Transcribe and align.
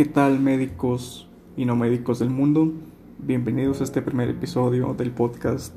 ¿Qué 0.00 0.06
tal 0.06 0.40
médicos 0.40 1.28
y 1.58 1.66
no 1.66 1.76
médicos 1.76 2.20
del 2.20 2.30
mundo? 2.30 2.72
Bienvenidos 3.18 3.82
a 3.82 3.84
este 3.84 4.00
primer 4.00 4.30
episodio 4.30 4.94
del 4.94 5.10
podcast 5.10 5.76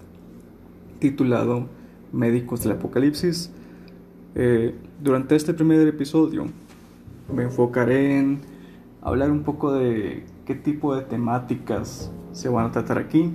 titulado 0.99 1.67
Médicos 2.13 2.63
del 2.63 2.71
Apocalipsis. 2.71 3.51
Eh, 4.35 4.75
durante 5.01 5.35
este 5.35 5.53
primer 5.53 5.85
episodio 5.85 6.45
me 7.35 7.43
enfocaré 7.43 8.17
en 8.17 8.39
hablar 9.01 9.29
un 9.29 9.43
poco 9.43 9.73
de 9.73 10.23
qué 10.45 10.55
tipo 10.55 10.95
de 10.95 11.01
temáticas 11.01 12.09
se 12.31 12.47
van 12.47 12.67
a 12.67 12.71
tratar 12.71 12.99
aquí, 12.99 13.29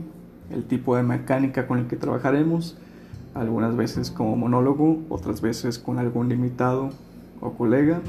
el 0.48 0.64
tipo 0.64 0.96
de 0.96 1.02
mecánica 1.02 1.66
con 1.66 1.80
el 1.80 1.86
que 1.86 1.96
trabajaremos, 1.96 2.78
algunas 3.34 3.76
veces 3.76 4.10
como 4.10 4.36
monólogo, 4.36 5.02
otras 5.10 5.42
veces 5.42 5.78
con 5.78 5.98
algún 5.98 6.30
limitado 6.30 6.88
o 7.42 7.52
colega 7.52 8.00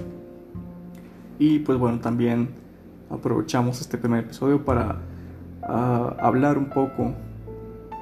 y 1.40 1.60
pues 1.60 1.78
bueno, 1.78 2.00
también 2.00 2.59
aprovechamos 3.10 3.82
este 3.82 3.98
primer 3.98 4.26
episodio 4.26 4.64
para 4.64 4.98
ah, 5.64 6.16
hablar 6.20 6.58
un 6.58 6.70
poco, 6.70 7.14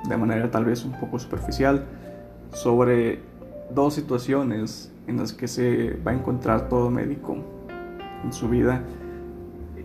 de 0.07 0.17
manera 0.17 0.49
tal 0.51 0.65
vez 0.65 0.83
un 0.85 0.99
poco 0.99 1.19
superficial, 1.19 1.85
sobre 2.51 3.19
dos 3.73 3.93
situaciones 3.93 4.91
en 5.07 5.17
las 5.17 5.33
que 5.33 5.47
se 5.47 5.97
va 6.05 6.11
a 6.11 6.13
encontrar 6.13 6.69
todo 6.69 6.89
médico 6.89 7.37
en 8.23 8.33
su 8.33 8.49
vida 8.49 8.81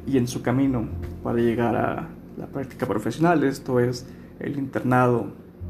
y 0.07 0.19
en 0.19 0.27
su 0.27 0.43
camino 0.43 0.89
para 1.23 1.39
llegar 1.39 1.77
a 1.77 2.09
la 2.37 2.47
práctica 2.47 2.87
profesional. 2.87 3.45
Esto 3.45 3.81
es 3.81 4.07
el 4.41 4.59
internado 4.59 5.27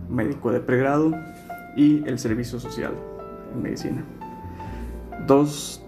médico 0.09 0.51
de 0.51 0.61
pregrado 0.61 1.13
y 1.77 2.07
el 2.07 2.19
servicio 2.19 2.59
social 2.61 2.93
en 3.55 3.63
medicina. 3.63 4.05
Dos 5.27 5.83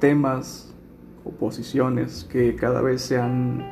temas 0.00 0.73
oposiciones 1.24 2.24
que 2.24 2.54
cada 2.54 2.82
vez 2.82 3.02
se 3.02 3.18
han 3.18 3.64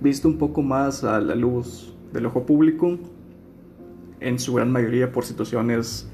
visto 0.00 0.28
un 0.28 0.38
poco 0.38 0.62
más 0.62 1.04
a 1.04 1.20
la 1.20 1.34
luz 1.34 1.94
del 2.12 2.26
ojo 2.26 2.46
público, 2.46 2.98
en 4.20 4.38
su 4.38 4.54
gran 4.54 4.72
mayoría 4.72 5.12
por 5.12 5.24
situaciones 5.24 6.08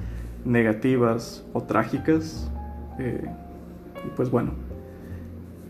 negativas 0.44 1.44
o 1.52 1.62
trágicas. 1.62 2.50
Eh, 2.98 3.26
y 4.06 4.10
pues 4.16 4.30
bueno, 4.30 4.52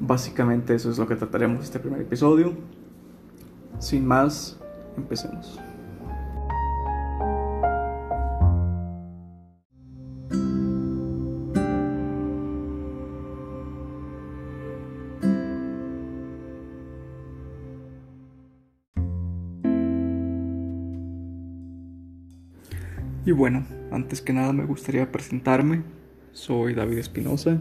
básicamente 0.01 0.75
eso 0.75 0.91
es 0.91 0.99
lo 0.99 1.07
que 1.07 1.17
trataremos 1.17 1.65
este 1.65 1.79
primer 1.79 2.01
episodio. 2.01 2.53
Sin 3.79 4.07
más, 4.07 4.59
empecemos. 4.97 5.61
Bueno, 23.35 23.65
antes 23.91 24.21
que 24.21 24.33
nada 24.33 24.53
me 24.53 24.65
gustaría 24.65 25.11
presentarme. 25.11 25.83
Soy 26.33 26.75
David 26.75 26.99
Espinosa, 26.99 27.61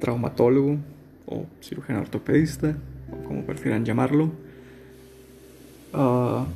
traumatólogo 0.00 0.78
o 1.26 1.46
cirujano 1.62 2.00
ortopedista, 2.00 2.76
como 3.26 3.42
prefieran 3.42 3.84
llamarlo. 3.84 4.32
Ah, 5.92 6.46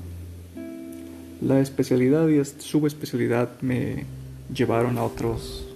la 1.40 1.60
especialidad 1.60 2.28
y 2.28 2.44
subespecialidad 2.44 3.60
me 3.60 4.04
llevaron 4.52 4.98
a 4.98 5.04
otros 5.04 5.66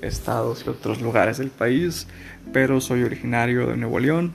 estados 0.00 0.64
y 0.66 0.70
otros 0.70 1.00
lugares 1.00 1.38
del 1.38 1.50
país, 1.50 2.06
pero 2.52 2.80
soy 2.80 3.02
originario 3.02 3.66
de 3.66 3.76
Nuevo 3.76 3.98
León. 3.98 4.34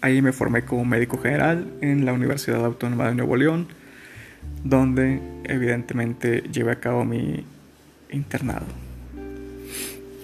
Ahí 0.00 0.22
me 0.22 0.32
formé 0.32 0.64
como 0.64 0.84
médico 0.84 1.18
general 1.18 1.66
en 1.80 2.04
la 2.04 2.12
Universidad 2.12 2.64
Autónoma 2.64 3.08
de 3.08 3.14
Nuevo 3.16 3.36
León 3.36 3.68
donde 4.64 5.20
evidentemente 5.44 6.42
llevé 6.52 6.72
a 6.72 6.80
cabo 6.80 7.04
mi 7.04 7.44
internado. 8.10 8.66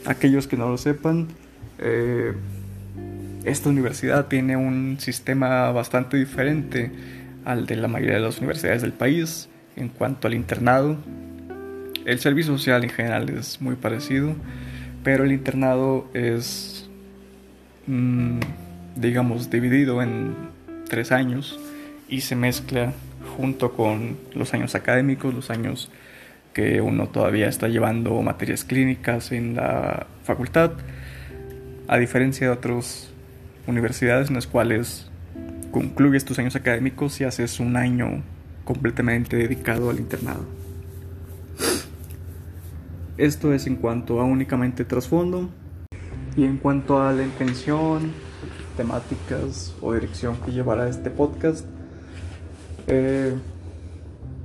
Aquellos 0.05 0.47
que 0.47 0.57
no 0.57 0.69
lo 0.69 0.79
sepan, 0.79 1.29
eh, 1.79 2.33
esta 3.45 3.69
universidad 3.69 4.27
tiene 4.27 4.57
un 4.57 4.99
sistema 5.01 5.71
bastante 5.73 6.17
diferente 6.17 6.91
al 7.45 7.67
de 7.67 7.77
la 7.77 7.89
mayoría 7.89 8.15
de 8.15 8.21
las 8.21 8.39
universidades 8.39 8.83
del 8.83 8.93
país 8.93 9.49
en 9.77 9.89
cuanto 9.89 10.29
al 10.29 10.35
internado. 10.35 10.97
El 12.05 12.19
servicio 12.19 12.57
social 12.57 12.85
en 12.85 12.91
general 12.91 13.31
es 13.31 13.61
muy 13.61 13.77
parecido, 13.77 14.35
pero 15.03 15.25
el 15.25 15.33
internado 15.33 16.09
es, 16.15 16.89
mm, 17.87 18.41
digamos, 18.97 19.51
dividido 19.51 20.03
en 20.03 20.35
tres 20.89 21.13
años 21.13 21.59
y 22.09 22.21
se 22.21 22.37
mezcla 22.37 22.93
junto 23.37 23.73
con 23.73 24.17
los 24.35 24.55
años 24.55 24.75
académicos, 24.75 25.35
los 25.35 25.51
años 25.51 25.91
que 26.53 26.81
uno 26.81 27.09
todavía 27.09 27.49
está 27.49 27.69
llevando 27.69 28.21
materias 28.23 28.65
clínicas 28.65 29.33
en 29.33 29.57
la 29.57 30.07
facultad, 30.25 30.73
a 31.89 31.99
diferencia 31.99 32.47
de 32.47 32.53
otras 32.53 33.11
universidades 33.67 34.29
en 34.29 34.35
las 34.35 34.47
cuales 34.47 35.11
concluyes 35.71 36.25
tus 36.25 36.39
años 36.39 36.57
académicos 36.57 37.21
y 37.21 37.25
haces 37.25 37.61
un 37.61 37.77
año 37.77 38.23
completamente 38.65 39.37
dedicado 39.37 39.91
al 39.91 39.99
internado. 39.99 40.45
Esto 43.17 43.53
es 43.53 43.67
en 43.67 43.77
cuanto 43.77 44.21
a 44.21 44.25
únicamente 44.25 44.85
trasfondo 44.85 45.51
y 46.37 46.45
en 46.45 46.59
cuanto 46.59 47.03
a 47.03 47.13
la 47.13 47.23
intención, 47.23 48.13
temáticas 48.77 49.75
o 49.81 49.93
dirección 49.93 50.37
que 50.45 50.53
llevará 50.53 50.89
este 50.89 51.11
podcast. 51.11 51.67
Eh, 52.87 53.35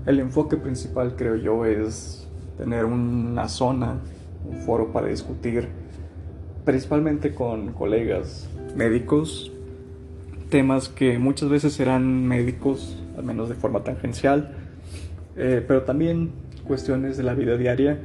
el 0.05 0.19
enfoque 0.19 0.57
principal, 0.57 1.15
creo 1.15 1.35
yo, 1.35 1.65
es 1.65 2.27
tener 2.57 2.85
una 2.85 3.47
zona, 3.49 3.99
un 4.49 4.57
foro 4.57 4.91
para 4.91 5.07
discutir, 5.07 5.67
principalmente 6.65 7.33
con 7.33 7.73
colegas 7.73 8.49
médicos, 8.75 9.51
temas 10.49 10.89
que 10.89 11.19
muchas 11.19 11.49
veces 11.49 11.73
serán 11.73 12.25
médicos, 12.25 13.01
al 13.17 13.23
menos 13.23 13.49
de 13.49 13.55
forma 13.55 13.83
tangencial, 13.83 14.53
eh, 15.35 15.63
pero 15.67 15.83
también 15.83 16.31
cuestiones 16.65 17.17
de 17.17 17.23
la 17.23 17.33
vida 17.33 17.57
diaria, 17.57 17.99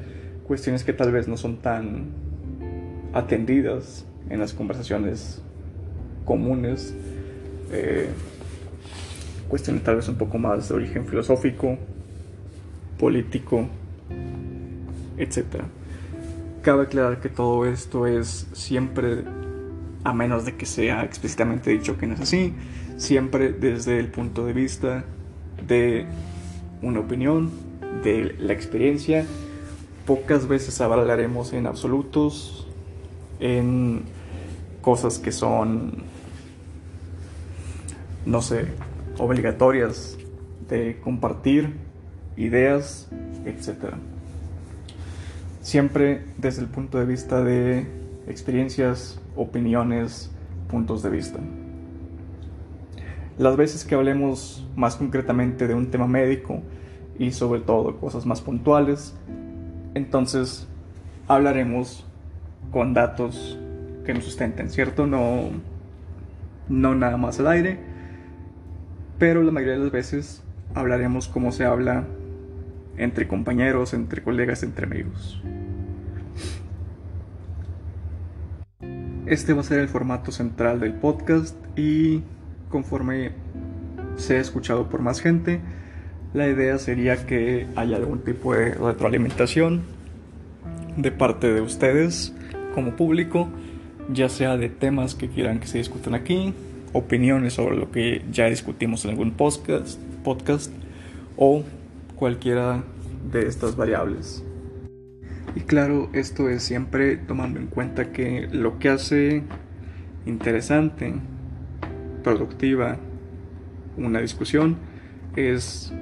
cuestiones 0.46 0.84
que 0.84 0.92
tal 0.92 1.12
vez 1.12 1.28
no 1.28 1.36
son 1.36 1.58
tan 1.58 2.06
atendidas 3.12 4.06
en 4.28 4.40
las 4.40 4.52
conversaciones 4.52 5.42
comunes. 6.24 6.94
Eh, 7.72 8.08
cuestiones 9.52 9.84
tal 9.84 9.96
vez 9.96 10.08
un 10.08 10.14
poco 10.14 10.38
más 10.38 10.70
de 10.70 10.74
origen 10.76 11.04
filosófico, 11.04 11.76
político, 12.98 13.66
etc. 15.18 15.64
Cabe 16.62 16.84
aclarar 16.84 17.20
que 17.20 17.28
todo 17.28 17.66
esto 17.66 18.06
es 18.06 18.46
siempre, 18.54 19.24
a 20.04 20.14
menos 20.14 20.46
de 20.46 20.56
que 20.56 20.64
sea 20.64 21.04
explícitamente 21.04 21.68
dicho 21.68 21.98
que 21.98 22.06
no 22.06 22.14
es 22.14 22.20
así, 22.20 22.54
siempre 22.96 23.52
desde 23.52 23.98
el 23.98 24.08
punto 24.08 24.46
de 24.46 24.54
vista 24.54 25.04
de 25.68 26.06
una 26.80 27.00
opinión, 27.00 27.50
de 28.02 28.34
la 28.38 28.54
experiencia. 28.54 29.26
Pocas 30.06 30.48
veces 30.48 30.80
hablaremos 30.80 31.52
en 31.52 31.66
absolutos, 31.66 32.66
en 33.38 34.04
cosas 34.80 35.18
que 35.18 35.30
son, 35.30 36.04
no 38.24 38.40
sé, 38.40 38.68
obligatorias 39.22 40.18
de 40.68 40.98
compartir 41.00 41.76
ideas, 42.36 43.08
etc. 43.46 43.94
Siempre 45.60 46.24
desde 46.38 46.62
el 46.62 46.68
punto 46.68 46.98
de 46.98 47.06
vista 47.06 47.44
de 47.44 47.86
experiencias, 48.26 49.20
opiniones, 49.36 50.32
puntos 50.68 51.04
de 51.04 51.10
vista. 51.10 51.38
Las 53.38 53.56
veces 53.56 53.84
que 53.84 53.94
hablemos 53.94 54.66
más 54.74 54.96
concretamente 54.96 55.68
de 55.68 55.74
un 55.74 55.92
tema 55.92 56.08
médico 56.08 56.60
y 57.16 57.30
sobre 57.30 57.60
todo 57.60 57.98
cosas 57.98 58.26
más 58.26 58.40
puntuales, 58.40 59.14
entonces 59.94 60.66
hablaremos 61.28 62.04
con 62.72 62.92
datos 62.92 63.56
que 64.04 64.14
nos 64.14 64.24
sustenten, 64.24 64.68
¿cierto? 64.68 65.06
No, 65.06 65.50
no 66.68 66.96
nada 66.96 67.16
más 67.16 67.38
al 67.38 67.46
aire 67.46 67.91
pero 69.22 69.44
la 69.44 69.52
mayoría 69.52 69.74
de 69.74 69.84
las 69.84 69.92
veces 69.92 70.42
hablaremos 70.74 71.28
como 71.28 71.52
se 71.52 71.64
habla 71.64 72.08
entre 72.96 73.28
compañeros, 73.28 73.94
entre 73.94 74.20
colegas, 74.20 74.64
entre 74.64 74.86
amigos. 74.86 75.40
Este 79.26 79.52
va 79.52 79.60
a 79.60 79.62
ser 79.62 79.78
el 79.78 79.86
formato 79.86 80.32
central 80.32 80.80
del 80.80 80.94
podcast 80.94 81.54
y 81.78 82.22
conforme 82.68 83.30
sea 84.16 84.40
escuchado 84.40 84.88
por 84.88 85.02
más 85.02 85.20
gente, 85.20 85.60
la 86.34 86.48
idea 86.48 86.76
sería 86.78 87.24
que 87.24 87.68
haya 87.76 87.98
algún 87.98 88.24
tipo 88.24 88.54
de 88.54 88.74
retroalimentación 88.74 89.82
de 90.96 91.12
parte 91.12 91.52
de 91.52 91.60
ustedes 91.60 92.34
como 92.74 92.96
público 92.96 93.48
ya 94.12 94.28
sea 94.28 94.56
de 94.56 94.68
temas 94.68 95.14
que 95.14 95.28
quieran 95.28 95.60
que 95.60 95.68
se 95.68 95.78
discutan 95.78 96.16
aquí, 96.16 96.54
opiniones 96.92 97.54
sobre 97.54 97.76
lo 97.76 97.90
que 97.90 98.22
ya 98.30 98.46
discutimos 98.46 99.04
en 99.04 99.12
algún 99.12 99.32
podcast, 99.32 99.98
podcast 100.24 100.72
o 101.36 101.64
cualquiera 102.16 102.84
de 103.30 103.46
estas 103.46 103.76
variables. 103.76 104.44
Y 105.54 105.60
claro, 105.60 106.08
esto 106.12 106.48
es 106.48 106.62
siempre 106.62 107.16
tomando 107.16 107.60
en 107.60 107.66
cuenta 107.66 108.12
que 108.12 108.48
lo 108.50 108.78
que 108.78 108.88
hace 108.88 109.42
interesante, 110.24 111.14
productiva, 112.22 112.96
una 113.96 114.20
discusión 114.20 114.76
es 115.36 115.92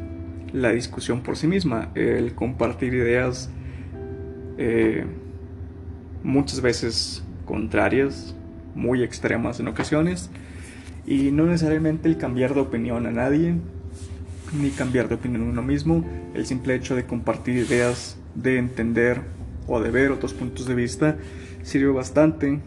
la 0.52 0.70
discusión 0.70 1.22
por 1.22 1.36
sí 1.36 1.46
misma, 1.46 1.90
el 1.94 2.34
compartir 2.34 2.94
ideas 2.94 3.50
eh, 4.58 5.04
muchas 6.22 6.60
veces 6.60 7.24
contrarias, 7.44 8.34
muy 8.74 9.02
extremas 9.02 9.58
en 9.58 9.68
ocasiones, 9.68 10.30
y 11.10 11.32
no 11.32 11.44
necesariamente 11.44 12.08
el 12.08 12.16
cambiar 12.16 12.54
de 12.54 12.60
opinión 12.60 13.04
a 13.04 13.10
nadie, 13.10 13.56
ni 14.56 14.70
cambiar 14.70 15.08
de 15.08 15.16
opinión 15.16 15.42
uno 15.42 15.60
mismo, 15.60 16.04
el 16.34 16.46
simple 16.46 16.76
hecho 16.76 16.94
de 16.94 17.04
compartir 17.04 17.56
ideas, 17.56 18.16
de 18.36 18.58
entender 18.58 19.20
o 19.66 19.80
de 19.80 19.90
ver 19.90 20.12
otros 20.12 20.34
puntos 20.34 20.66
de 20.66 20.76
vista, 20.76 21.16
sirve 21.64 21.92
bastante 21.92 22.60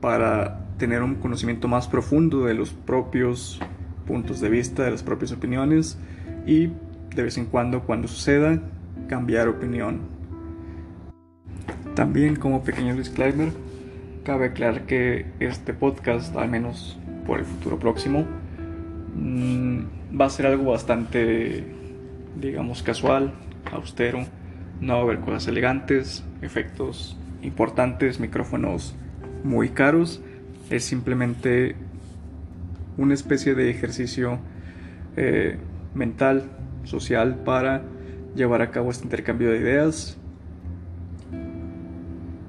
para 0.00 0.64
tener 0.78 1.02
un 1.02 1.16
conocimiento 1.16 1.66
más 1.66 1.88
profundo 1.88 2.44
de 2.44 2.54
los 2.54 2.70
propios 2.70 3.58
puntos 4.06 4.40
de 4.40 4.48
vista, 4.48 4.84
de 4.84 4.92
las 4.92 5.02
propias 5.02 5.32
opiniones 5.32 5.98
y 6.46 6.68
de 7.16 7.22
vez 7.24 7.36
en 7.36 7.46
cuando, 7.46 7.82
cuando 7.82 8.06
suceda, 8.06 8.62
cambiar 9.08 9.48
opinión. 9.48 10.02
También 11.96 12.36
como 12.36 12.62
pequeño 12.62 12.94
disclaimer, 12.94 13.48
cabe 14.22 14.46
aclarar 14.46 14.86
que 14.86 15.26
este 15.40 15.74
podcast, 15.74 16.36
al 16.36 16.48
menos 16.48 16.96
por 17.26 17.38
el 17.38 17.44
futuro 17.44 17.78
próximo, 17.78 18.24
mm, 19.14 19.80
va 20.20 20.26
a 20.26 20.30
ser 20.30 20.46
algo 20.46 20.70
bastante, 20.70 21.64
digamos, 22.40 22.82
casual, 22.82 23.32
austero. 23.70 24.26
No 24.80 24.94
va 24.94 24.98
a 25.00 25.02
haber 25.02 25.20
cosas 25.20 25.48
elegantes, 25.48 26.24
efectos 26.42 27.16
importantes, 27.42 28.20
micrófonos 28.20 28.94
muy 29.44 29.70
caros. 29.70 30.20
Es 30.70 30.84
simplemente 30.84 31.76
una 32.96 33.14
especie 33.14 33.54
de 33.54 33.70
ejercicio 33.70 34.38
eh, 35.16 35.58
mental, 35.94 36.44
social, 36.84 37.36
para 37.44 37.82
llevar 38.34 38.62
a 38.62 38.70
cabo 38.70 38.90
este 38.90 39.04
intercambio 39.04 39.50
de 39.50 39.58
ideas. 39.58 40.16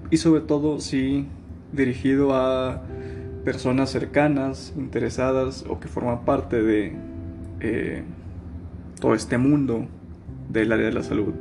Y 0.09 0.17
sobre 0.17 0.41
todo 0.41 0.79
si 0.79 1.27
dirigido 1.71 2.35
a 2.35 2.83
personas 3.43 3.89
cercanas, 3.89 4.73
interesadas 4.77 5.65
o 5.67 5.79
que 5.79 5.87
forman 5.87 6.25
parte 6.25 6.61
de 6.61 6.95
eh, 7.59 8.03
todo 8.99 9.13
este 9.13 9.37
mundo 9.37 9.87
del 10.49 10.71
área 10.71 10.85
de 10.85 10.93
la 10.93 11.03
salud. 11.03 11.33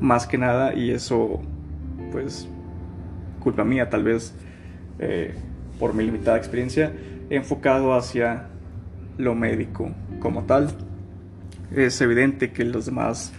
Más 0.00 0.26
que 0.26 0.38
nada, 0.38 0.74
y 0.74 0.90
eso 0.90 1.40
pues 2.12 2.48
culpa 3.40 3.64
mía 3.64 3.90
tal 3.90 4.04
vez 4.04 4.34
eh, 4.98 5.34
por 5.78 5.94
mi 5.94 6.04
limitada 6.04 6.36
experiencia, 6.36 6.92
enfocado 7.30 7.94
hacia 7.94 8.46
lo 9.18 9.34
médico 9.34 9.90
como 10.20 10.44
tal. 10.44 10.70
Es 11.74 12.00
evidente 12.00 12.52
que 12.52 12.64
los 12.64 12.86
demás 12.86 13.32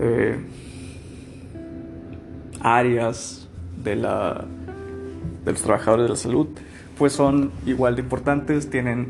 eh, 0.00 0.36
áreas 2.60 3.48
de, 3.82 3.96
la, 3.96 4.44
los 5.52 5.62
trabajadores 5.62 6.04
de 6.04 6.10
la 6.10 6.16
salud 6.16 6.48
pues 6.98 7.12
son 7.12 7.52
igual 7.64 7.94
de 7.94 8.02
importantes, 8.02 8.68
tienen 8.68 9.08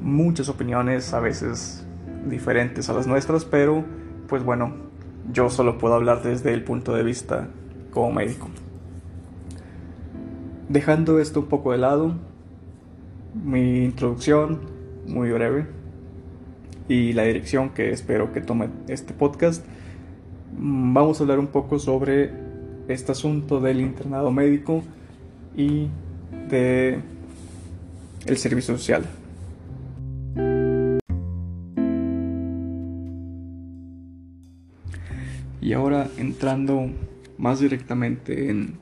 muchas 0.00 0.48
opiniones, 0.48 1.12
a 1.12 1.20
veces 1.20 1.84
diferentes 2.26 2.88
a 2.88 2.92
las 2.92 3.08
nuestras, 3.08 3.44
pero 3.44 3.84
pues 4.28 4.44
bueno, 4.44 4.74
yo 5.32 5.50
solo 5.50 5.78
puedo 5.78 5.94
hablar 5.94 6.22
desde 6.22 6.54
el 6.54 6.62
punto 6.62 6.94
de 6.94 7.02
vista 7.02 7.48
como 7.90 8.12
médico. 8.12 8.48
Dejando 10.68 11.18
esto 11.18 11.40
un 11.40 11.46
poco 11.46 11.72
de 11.72 11.78
lado, 11.78 12.14
mi 13.34 13.84
introducción 13.84 14.60
muy 15.08 15.30
breve 15.30 15.66
y 16.88 17.12
la 17.14 17.24
dirección 17.24 17.70
que 17.70 17.90
espero 17.90 18.32
que 18.32 18.40
tome 18.40 18.68
este 18.86 19.12
podcast, 19.12 19.64
mm, 20.56 20.94
vamos 20.94 21.18
a 21.18 21.24
hablar 21.24 21.40
un 21.40 21.48
poco 21.48 21.80
sobre 21.80 22.30
este 22.86 23.10
asunto 23.10 23.60
del 23.60 23.80
internado 23.80 24.30
médico 24.30 24.84
y 25.56 25.88
de 26.48 27.00
el 28.26 28.36
servicio 28.36 28.76
social. 28.76 29.04
Y 35.60 35.72
ahora 35.72 36.08
entrando 36.16 36.90
más 37.38 37.60
directamente 37.60 38.50
en 38.50 38.78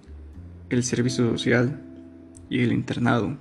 el 0.71 0.83
servicio 0.85 1.31
social 1.31 1.81
y 2.51 2.63
el 2.63 2.73
internado. 2.73 3.37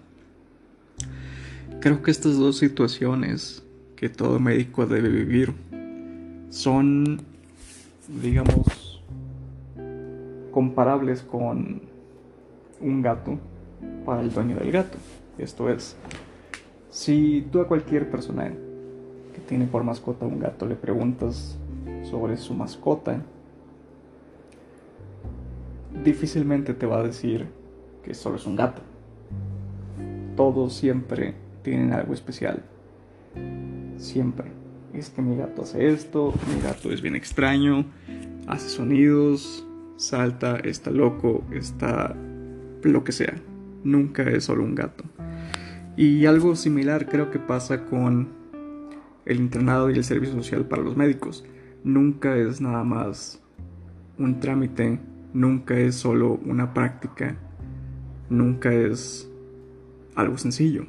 Creo 1.79 2.01
que 2.01 2.11
estas 2.11 2.37
dos 2.37 2.57
situaciones 2.57 3.63
que 3.95 4.09
todo 4.09 4.39
médico 4.39 4.85
debe 4.85 5.09
vivir 5.09 5.53
son, 6.49 7.21
digamos, 8.21 9.01
comparables 10.51 11.21
con 11.21 11.81
un 12.81 13.01
gato 13.01 13.37
para 14.05 14.21
el 14.21 14.31
dueño 14.31 14.55
del 14.55 14.71
gato. 14.71 14.97
Esto 15.37 15.69
es, 15.69 15.95
si 16.89 17.47
tú 17.51 17.61
a 17.61 17.67
cualquier 17.67 18.09
persona 18.09 18.51
que 19.33 19.41
tiene 19.47 19.67
por 19.67 19.83
mascota 19.83 20.25
un 20.25 20.39
gato 20.39 20.65
le 20.65 20.75
preguntas 20.75 21.57
sobre 22.03 22.37
su 22.37 22.53
mascota, 22.53 23.21
difícilmente 26.03 26.73
te 26.73 26.85
va 26.85 26.99
a 26.99 27.03
decir 27.03 27.47
que 28.03 28.13
solo 28.13 28.37
es 28.37 28.45
un 28.45 28.55
gato. 28.55 28.81
Todos 30.35 30.73
siempre 30.73 31.35
tienen 31.63 31.93
algo 31.93 32.13
especial. 32.13 32.63
Siempre. 33.97 34.51
Es 34.93 35.09
que 35.09 35.21
mi 35.21 35.35
gato 35.35 35.63
hace 35.63 35.89
esto, 35.89 36.33
mi 36.47 36.61
gato 36.61 36.91
es 36.91 37.01
bien 37.01 37.15
extraño, 37.15 37.85
hace 38.47 38.69
sonidos, 38.69 39.67
salta, 39.97 40.57
está 40.57 40.89
loco, 40.91 41.43
está 41.51 42.15
lo 42.93 43.03
que 43.03 43.11
sea. 43.11 43.35
Nunca 43.83 44.23
es 44.23 44.45
solo 44.45 44.63
un 44.63 44.75
gato. 44.75 45.03
Y 45.95 46.25
algo 46.25 46.55
similar 46.55 47.07
creo 47.07 47.31
que 47.31 47.39
pasa 47.39 47.85
con 47.85 48.29
el 49.25 49.37
internado 49.37 49.89
y 49.89 49.95
el 49.95 50.03
servicio 50.03 50.35
social 50.35 50.65
para 50.65 50.83
los 50.83 50.95
médicos. 50.95 51.43
Nunca 51.83 52.35
es 52.35 52.61
nada 52.61 52.83
más 52.83 53.41
un 54.17 54.39
trámite 54.39 54.99
nunca 55.33 55.77
es 55.77 55.95
solo 55.95 56.39
una 56.45 56.73
práctica, 56.73 57.35
nunca 58.29 58.73
es 58.73 59.29
algo 60.15 60.37
sencillo. 60.37 60.85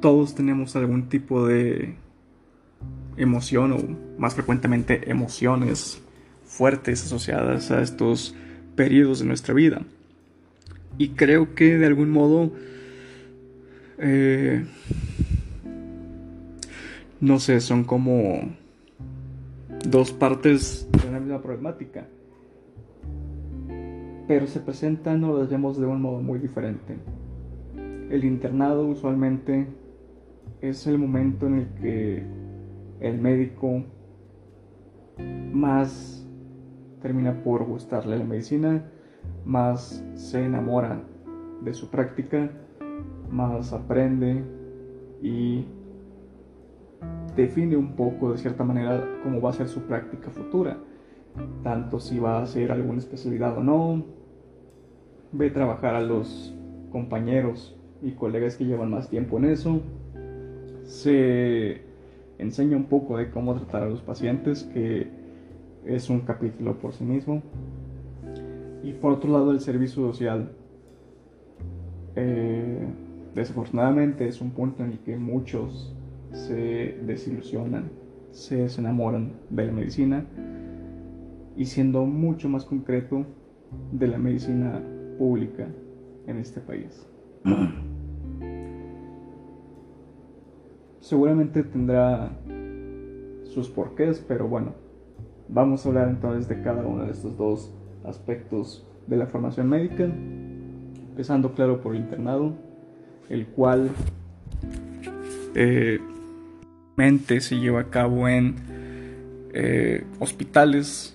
Todos 0.00 0.34
tenemos 0.34 0.76
algún 0.76 1.08
tipo 1.08 1.46
de 1.46 1.96
emoción 3.16 3.72
o 3.72 3.78
más 4.18 4.34
frecuentemente 4.34 5.10
emociones 5.10 6.00
fuertes 6.46 7.04
asociadas 7.04 7.70
a 7.70 7.82
estos 7.82 8.34
periodos 8.78 9.18
de 9.18 9.26
nuestra 9.26 9.52
vida. 9.52 9.82
Y 10.96 11.10
creo 11.10 11.54
que 11.54 11.76
de 11.76 11.86
algún 11.86 12.10
modo, 12.10 12.52
eh, 13.98 14.64
no 17.20 17.38
sé, 17.40 17.60
son 17.60 17.84
como 17.84 18.56
dos 19.84 20.12
partes 20.12 20.88
de 21.02 21.08
una 21.08 21.20
misma 21.20 21.42
problemática 21.42 22.06
pero 24.28 24.46
se 24.46 24.60
presentan 24.60 25.24
o 25.24 25.38
las 25.38 25.48
vemos 25.48 25.80
de 25.80 25.86
un 25.86 26.02
modo 26.02 26.20
muy 26.20 26.38
diferente. 26.38 26.98
El 28.10 28.24
internado 28.24 28.86
usualmente 28.86 29.66
es 30.60 30.86
el 30.86 30.98
momento 30.98 31.46
en 31.46 31.54
el 31.54 31.66
que 31.80 32.22
el 33.00 33.18
médico 33.18 33.82
más 35.52 36.17
termina 37.00 37.42
por 37.42 37.64
gustarle 37.64 38.18
la 38.18 38.24
medicina, 38.24 38.84
más 39.44 40.04
se 40.14 40.44
enamora 40.44 41.00
de 41.62 41.74
su 41.74 41.90
práctica, 41.90 42.50
más 43.30 43.72
aprende 43.72 44.44
y 45.22 45.66
define 47.36 47.76
un 47.76 47.94
poco 47.94 48.32
de 48.32 48.38
cierta 48.38 48.64
manera 48.64 49.04
cómo 49.22 49.40
va 49.40 49.50
a 49.50 49.52
ser 49.52 49.68
su 49.68 49.82
práctica 49.82 50.30
futura, 50.30 50.78
tanto 51.62 52.00
si 52.00 52.18
va 52.18 52.38
a 52.38 52.42
hacer 52.42 52.72
alguna 52.72 52.98
especialidad 52.98 53.56
o 53.58 53.62
no, 53.62 54.04
ve 55.32 55.50
trabajar 55.50 55.94
a 55.94 56.00
los 56.00 56.54
compañeros 56.90 57.76
y 58.02 58.12
colegas 58.12 58.56
que 58.56 58.64
llevan 58.64 58.90
más 58.90 59.08
tiempo 59.08 59.38
en 59.38 59.44
eso, 59.46 59.80
se 60.84 61.82
enseña 62.38 62.76
un 62.76 62.84
poco 62.84 63.16
de 63.18 63.30
cómo 63.30 63.54
tratar 63.54 63.82
a 63.82 63.88
los 63.88 64.00
pacientes, 64.00 64.64
que 64.64 65.17
es 65.84 66.10
un 66.10 66.20
capítulo 66.20 66.78
por 66.78 66.92
sí 66.92 67.04
mismo, 67.04 67.42
Y 68.82 68.92
por 68.92 69.12
otro 69.12 69.32
lado, 69.32 69.50
el 69.50 69.60
servicio 69.60 70.06
social. 70.06 70.52
Eh, 72.14 72.86
desafortunadamente 73.34 74.26
es 74.26 74.40
un 74.40 74.50
punto 74.52 74.84
en 74.84 74.92
el 74.92 74.98
que 75.00 75.16
muchos 75.16 75.94
se 76.32 76.98
desilusionan, 77.04 77.90
se 78.30 78.56
desenamoran 78.56 79.32
de 79.50 79.66
la 79.66 79.72
medicina 79.72 80.24
y 81.56 81.64
siendo 81.66 82.04
mucho 82.06 82.48
más 82.48 82.64
concreto 82.64 83.26
de 83.92 84.06
la 84.06 84.18
medicina 84.18 84.80
pública 85.18 85.66
en 86.26 86.38
este 86.38 86.60
país. 86.60 87.06
Seguramente 91.00 91.62
tendrá 91.62 92.30
sus 93.44 93.68
porqués, 93.68 94.24
pero 94.26 94.46
bueno, 94.46 94.74
vamos 95.48 95.84
a 95.84 95.88
hablar 95.88 96.08
entonces 96.08 96.48
de 96.48 96.62
cada 96.62 96.86
uno 96.86 97.04
de 97.04 97.12
estos 97.12 97.36
dos 97.36 97.72
aspectos 98.04 98.86
de 99.06 99.16
la 99.16 99.26
formación 99.26 99.68
médica, 99.68 100.04
empezando 100.04 101.52
claro 101.54 101.80
por 101.80 101.94
el 101.94 102.02
internado, 102.02 102.54
el 103.28 103.46
cual 103.46 103.90
eh, 105.54 105.98
se 107.40 107.58
lleva 107.58 107.80
a 107.80 107.90
cabo 107.90 108.28
en 108.28 108.56
eh, 109.54 110.04
hospitales 110.18 111.14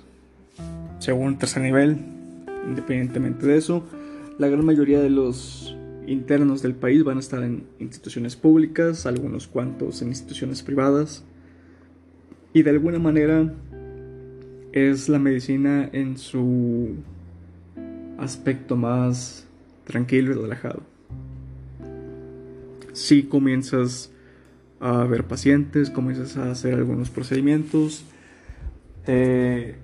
según 0.99 1.37
tercer 1.37 1.61
nivel, 1.61 1.97
independientemente 2.67 3.45
de 3.45 3.57
eso, 3.57 3.83
la 4.39 4.47
gran 4.47 4.65
mayoría 4.65 5.01
de 5.01 5.09
los 5.09 5.75
internos 6.07 6.61
del 6.61 6.75
país 6.75 7.03
van 7.03 7.17
a 7.17 7.19
estar 7.19 7.43
en 7.43 7.65
instituciones 7.79 8.35
públicas, 8.35 9.05
algunos 9.05 9.47
cuantos 9.47 10.01
en 10.01 10.09
instituciones 10.09 10.63
privadas, 10.63 11.23
y 12.53 12.63
de 12.63 12.69
alguna 12.69 12.99
manera 12.99 13.53
es 14.73 15.07
la 15.07 15.19
medicina 15.19 15.87
en 15.93 16.17
su 16.17 16.95
aspecto 18.17 18.75
más 18.75 19.47
tranquilo 19.85 20.31
y 20.31 20.35
relajado. 20.35 20.81
Si 22.91 23.23
comienzas 23.23 24.11
a 24.79 25.03
ver 25.05 25.25
pacientes, 25.25 25.89
comienzas 25.89 26.37
a 26.37 26.51
hacer 26.51 26.73
algunos 26.73 27.09
procedimientos, 27.09 28.03
te 29.05 29.75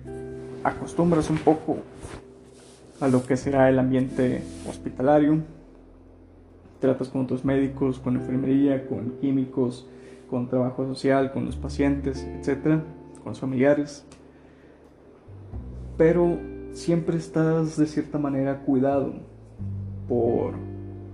acostumbras 0.64 1.30
un 1.30 1.38
poco 1.38 1.78
a 3.00 3.08
lo 3.08 3.24
que 3.24 3.36
será 3.36 3.68
el 3.70 3.78
ambiente 3.78 4.42
hospitalario. 4.68 5.38
Tratas 6.80 7.08
con 7.08 7.22
otros 7.22 7.44
médicos, 7.44 7.98
con 7.98 8.16
enfermería, 8.16 8.86
con 8.88 9.12
químicos, 9.20 9.86
con 10.28 10.48
trabajo 10.48 10.84
social, 10.86 11.32
con 11.32 11.44
los 11.44 11.56
pacientes, 11.56 12.22
etcétera, 12.22 12.82
con 13.22 13.32
los 13.32 13.40
familiares. 13.40 14.04
Pero 16.00 16.38
siempre 16.72 17.18
estás 17.18 17.76
de 17.76 17.84
cierta 17.84 18.16
manera 18.18 18.60
cuidado 18.60 19.12
por 20.08 20.54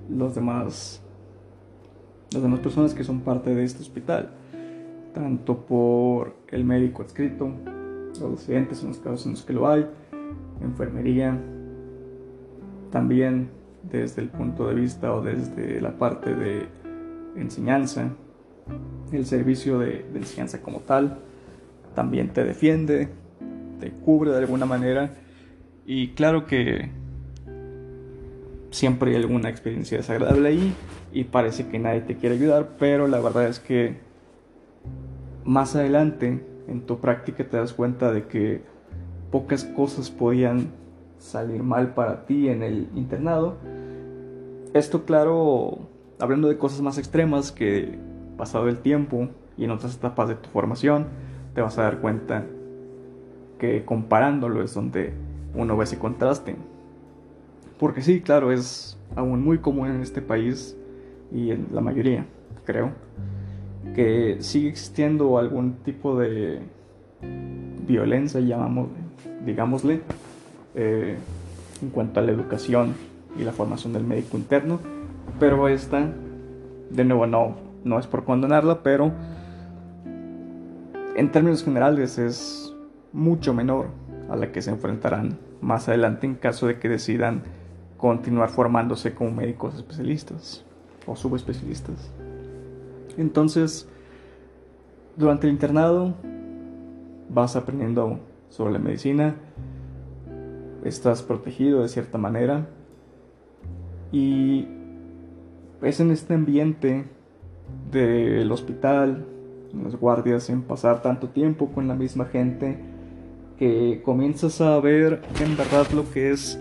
los 0.09 0.37
demás 0.37 1.03
las 2.33 2.41
demás 2.41 2.61
personas 2.61 2.95
que 2.95 3.03
son 3.03 3.23
parte 3.23 3.53
de 3.53 3.65
este 3.65 3.83
hospital, 3.83 4.31
tanto 5.13 5.67
por 5.67 6.37
el 6.53 6.63
médico 6.63 7.03
adscrito, 7.03 7.51
los 8.21 8.31
residentes 8.31 8.81
en 8.83 8.89
los 8.91 8.99
casos 8.99 9.27
en 9.27 9.33
los 9.33 9.43
que 9.43 9.55
lo 9.55 9.67
hay, 9.67 9.89
enfermería, 10.63 11.37
también 12.93 13.51
desde 13.83 14.23
el 14.23 14.29
punto 14.29 14.69
de 14.69 14.77
vista 14.77 15.13
o 15.13 15.21
desde 15.21 15.81
la 15.81 15.99
parte 15.99 16.33
de 16.33 16.69
enseñanza, 17.35 18.11
el 19.11 19.27
servicio 19.27 19.81
de, 19.81 20.07
enseñanza 20.15 20.63
como 20.63 20.79
tal, 20.79 21.19
también 21.97 22.33
te 22.33 22.45
defiende, 22.45 23.09
te 23.79 23.91
cubre 23.91 24.31
de 24.31 24.39
alguna 24.39 24.67
manera 24.67 25.15
y 25.87 26.09
claro 26.09 26.47
que 26.47 26.91
siempre 28.71 29.13
hay 29.13 29.17
alguna 29.17 29.49
experiencia 29.49 29.97
desagradable 29.97 30.49
ahí 30.49 30.75
y 31.13 31.25
parece 31.25 31.69
que 31.69 31.79
nadie 31.79 32.03
te 32.03 32.17
quiere 32.17 32.35
ayudar, 32.35 32.77
pero 32.79 33.07
la 33.07 33.21
verdad 33.21 33.47
es 33.47 33.59
que 33.59 33.97
más 35.45 35.77
adelante 35.77 36.45
en 36.69 36.81
tu 36.83 36.99
práctica 36.99 37.49
te 37.49 37.57
das 37.57 37.73
cuenta 37.73 38.13
de 38.13 38.27
que 38.27 38.63
pocas 39.31 39.65
cosas 39.65 40.11
podían 40.11 40.73
salir 41.19 41.63
mal 41.63 41.95
para 41.95 42.27
ti 42.27 42.49
en 42.49 42.63
el 42.63 42.89
internado. 42.95 43.57
Esto 44.75 45.05
claro, 45.05 45.89
hablando 46.19 46.49
de 46.49 46.59
cosas 46.59 46.83
más 46.83 46.99
extremas 46.99 47.53
que 47.53 47.99
pasado 48.37 48.69
el 48.69 48.79
tiempo 48.79 49.29
y 49.57 49.65
en 49.65 49.71
otras 49.71 49.97
etapas 49.97 50.29
de 50.29 50.35
tu 50.35 50.51
formación, 50.51 51.07
te 51.55 51.63
vas 51.63 51.79
a 51.79 51.85
dar 51.85 52.01
cuenta 52.01 52.45
que 53.59 53.85
comparándolo 53.85 54.63
es 54.63 54.75
donde 54.75 55.13
uno 55.55 55.77
ve 55.77 55.85
ese 55.85 55.99
contraste. 55.99 56.57
Porque 57.79 58.03
sí, 58.03 58.21
claro, 58.21 58.53
es 58.53 58.99
aún 59.15 59.45
muy 59.45 59.59
común 59.59 59.89
en 59.89 60.01
este 60.01 60.23
país 60.23 60.77
y 61.33 61.51
en 61.51 61.69
la 61.73 61.81
mayoría, 61.81 62.27
creo, 62.65 62.91
que 63.95 64.39
sigue 64.41 64.69
existiendo 64.69 65.39
algún 65.39 65.75
tipo 65.85 66.19
de 66.19 66.61
violencia, 67.87 68.41
llamamos, 68.41 68.89
digámosle, 69.45 70.01
eh, 70.75 71.17
en 71.83 71.91
cuanto 71.91 72.21
a 72.21 72.23
la 72.23 72.33
educación 72.33 72.95
y 73.39 73.45
la 73.45 73.53
formación 73.53 73.93
del 73.93 74.05
médico 74.05 74.37
interno, 74.37 74.81
pero 75.39 75.69
esta, 75.69 76.11
de 76.91 77.05
nuevo, 77.05 77.27
no, 77.27 77.57
no 77.85 77.99
es 77.99 78.07
por 78.07 78.25
condenarla, 78.25 78.83
pero 78.83 79.13
en 81.17 81.31
términos 81.31 81.65
generales 81.65 82.19
es 82.19 82.66
mucho 83.17 83.55
menor 83.55 83.87
a 84.29 84.37
la 84.37 84.53
que 84.53 84.61
se 84.61 84.71
enfrentarán 84.71 85.39
más 85.63 85.89
adelante 85.89 86.27
en 86.27 86.35
caso 86.35 86.67
de 86.67 86.79
que 86.79 86.89
decidan 86.89 87.43
continuar 87.97 88.51
formándose 88.51 89.15
como 89.15 89.31
médicos 89.31 89.75
especialistas 89.75 90.65
o 91.07 91.17
subespecialistas. 91.17 92.13
Entonces, 93.17 93.89
durante 95.17 95.47
el 95.47 95.55
internado 95.55 96.15
vas 97.31 97.57
aprendiendo 97.57 98.21
sobre 98.51 98.75
la 98.75 98.79
medicina, 98.79 99.35
estás 100.85 101.23
protegido 101.23 101.83
de 101.83 101.89
cierta 101.89 102.19
manera 102.19 102.69
y 104.13 104.69
es 105.81 106.01
en 106.01 106.11
este 106.11 106.35
ambiente 106.35 107.07
del 107.91 108.53
hospital, 108.53 109.25
en 109.73 109.85
las 109.85 109.97
guardias, 109.97 110.51
en 110.51 110.63
pasar 110.63 111.01
tanto 111.01 111.31
tiempo 111.31 111.73
con 111.73 111.89
la 111.89 111.95
misma 111.95 112.27
gente, 112.27 112.79
que 113.59 114.03
comienzas 114.05 114.61
a 114.61 114.79
ver 114.81 115.23
en 115.41 115.57
verdad 115.57 115.87
lo 115.93 116.11
que 116.11 116.31
es 116.31 116.59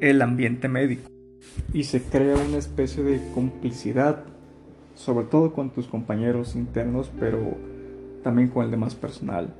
el 0.00 0.22
ambiente 0.22 0.68
médico 0.68 1.10
y 1.72 1.84
se 1.84 2.02
crea 2.02 2.36
una 2.36 2.58
especie 2.58 3.02
de 3.02 3.20
complicidad, 3.34 4.24
sobre 4.94 5.26
todo 5.26 5.52
con 5.52 5.70
tus 5.70 5.86
compañeros 5.86 6.56
internos, 6.56 7.10
pero 7.18 7.56
también 8.22 8.48
con 8.48 8.64
el 8.64 8.70
demás 8.70 8.94
personal. 8.94 9.54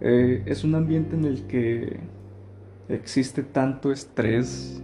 Eh, 0.00 0.42
es 0.46 0.64
un 0.64 0.74
ambiente 0.74 1.14
en 1.14 1.24
el 1.24 1.46
que 1.46 1.98
existe 2.88 3.42
tanto 3.42 3.92
estrés 3.92 4.82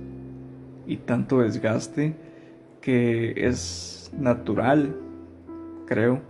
y 0.87 0.97
tanto 0.99 1.41
desgaste 1.41 2.15
que 2.81 3.35
es 3.37 4.11
natural, 4.17 4.97
creo, 5.87 6.21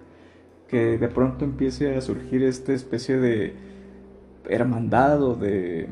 que 0.68 0.98
de 0.98 1.08
pronto 1.08 1.44
empiece 1.44 1.94
a 1.94 2.00
surgir 2.00 2.42
esta 2.42 2.72
especie 2.72 3.18
de 3.18 3.71
hermandad 4.48 5.36
de, 5.36 5.88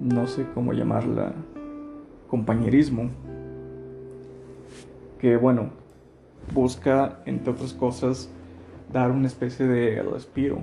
no 0.00 0.26
sé 0.26 0.46
cómo 0.54 0.72
llamarla, 0.72 1.32
compañerismo, 2.28 3.10
que 5.18 5.36
bueno, 5.36 5.70
busca, 6.54 7.20
entre 7.26 7.52
otras 7.52 7.72
cosas, 7.72 8.30
dar 8.92 9.10
una 9.10 9.26
especie 9.26 9.66
de 9.66 10.02
respiro 10.02 10.58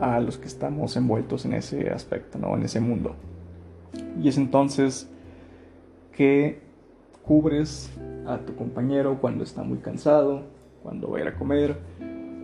a 0.00 0.20
los 0.20 0.38
que 0.38 0.46
estamos 0.46 0.96
envueltos 0.96 1.44
en 1.44 1.54
ese 1.54 1.90
aspecto, 1.90 2.38
¿no? 2.38 2.54
en 2.56 2.62
ese 2.62 2.80
mundo. 2.80 3.14
Y 4.20 4.28
es 4.28 4.38
entonces 4.38 5.08
que 6.12 6.60
cubres 7.22 7.90
a 8.26 8.38
tu 8.38 8.54
compañero 8.54 9.18
cuando 9.20 9.44
está 9.44 9.62
muy 9.62 9.78
cansado, 9.78 10.42
cuando 10.82 11.10
va 11.10 11.18
a 11.18 11.20
ir 11.22 11.28
a 11.28 11.34
comer, 11.34 11.78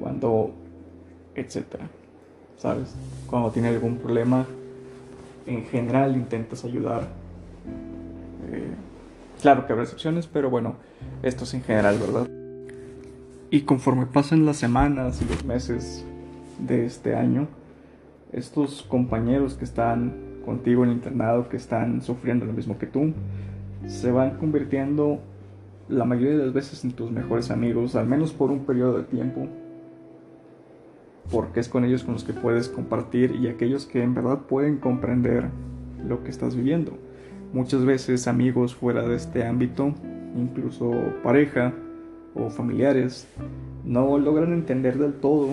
cuando, 0.01 0.53
etcétera. 1.35 1.89
¿Sabes? 2.61 2.95
Cuando 3.27 3.51
tiene 3.51 3.69
algún 3.69 3.97
problema, 3.97 4.47
en 5.47 5.65
general 5.65 6.15
intentas 6.15 6.65
ayudar 6.65 7.09
eh, 8.51 8.75
claro 9.41 9.67
que 9.67 9.73
habrá 9.73 9.85
excepciones, 9.85 10.27
pero 10.27 10.51
bueno, 10.51 10.75
esto 11.23 11.45
es 11.45 11.55
en 11.55 11.63
general, 11.63 11.99
¿verdad? 11.99 12.29
Y 13.51 13.63
conforme 13.63 14.07
pasan 14.07 14.45
las 14.45 14.59
semanas 14.59 15.23
y 15.23 15.25
los 15.25 15.45
meses 15.45 16.05
de 16.59 16.85
este 16.85 17.15
año, 17.15 17.49
estos 18.33 18.83
compañeros 18.83 19.55
que 19.55 19.65
están 19.65 20.13
contigo 20.45 20.85
en 20.85 20.91
el 20.91 20.97
internado, 20.97 21.49
que 21.49 21.57
están 21.57 22.03
sufriendo 22.03 22.45
lo 22.45 22.53
mismo 22.53 22.79
que 22.79 22.87
tú, 22.87 23.13
se 23.87 24.13
van 24.13 24.37
convirtiendo 24.37 25.21
la 25.89 26.05
mayoría 26.05 26.37
de 26.37 26.45
las 26.45 26.53
veces 26.53 26.85
en 26.85 26.93
tus 26.93 27.11
mejores 27.11 27.51
amigos, 27.51 27.97
al 27.97 28.07
menos 28.07 28.33
por 28.33 28.51
un 28.51 28.61
periodo 28.67 28.99
de 28.99 29.05
tiempo, 29.05 29.49
porque 31.31 31.61
es 31.61 31.69
con 31.69 31.85
ellos 31.85 32.05
con 32.05 32.15
los 32.15 32.25
que 32.25 32.33
puedes 32.33 32.69
compartir 32.69 33.37
y 33.37 33.49
aquellos 33.49 33.87
que 33.87 34.03
en 34.03 34.15
verdad 34.15 34.41
pueden 34.41 34.79
comprender 34.79 35.47
lo 36.07 36.25
que 36.25 36.31
estás 36.31 36.57
viviendo 36.57 36.93
muchas 37.53 37.85
veces 37.85 38.29
amigos 38.29 38.75
fuera 38.75 39.07
de 39.07 39.17
este 39.17 39.45
ámbito, 39.45 39.95
incluso 40.37 40.93
pareja 41.23 41.73
o 42.35 42.51
familiares, 42.51 43.27
no 43.85 44.19
logran 44.19 44.53
entender 44.53 44.99
del 44.99 45.15
todo 45.15 45.51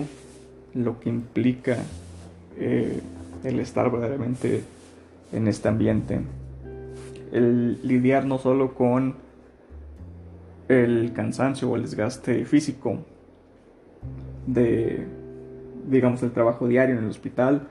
lo 0.74 1.00
que 1.00 1.08
implica 1.08 1.76
eh, 2.56 3.00
el 3.44 3.58
estar 3.60 3.90
verdaderamente 3.90 4.62
en 5.32 5.48
este 5.48 5.68
ambiente. 5.68 6.20
El 7.32 7.80
lidiar 7.86 8.24
no 8.24 8.38
solo 8.38 8.74
con 8.74 9.16
el 10.68 11.12
cansancio 11.14 11.70
o 11.70 11.76
el 11.76 11.82
desgaste 11.82 12.44
físico 12.44 12.98
de, 14.46 15.06
digamos, 15.86 16.22
el 16.22 16.32
trabajo 16.32 16.66
diario 16.66 16.96
en 16.96 17.04
el 17.04 17.10
hospital, 17.10 17.68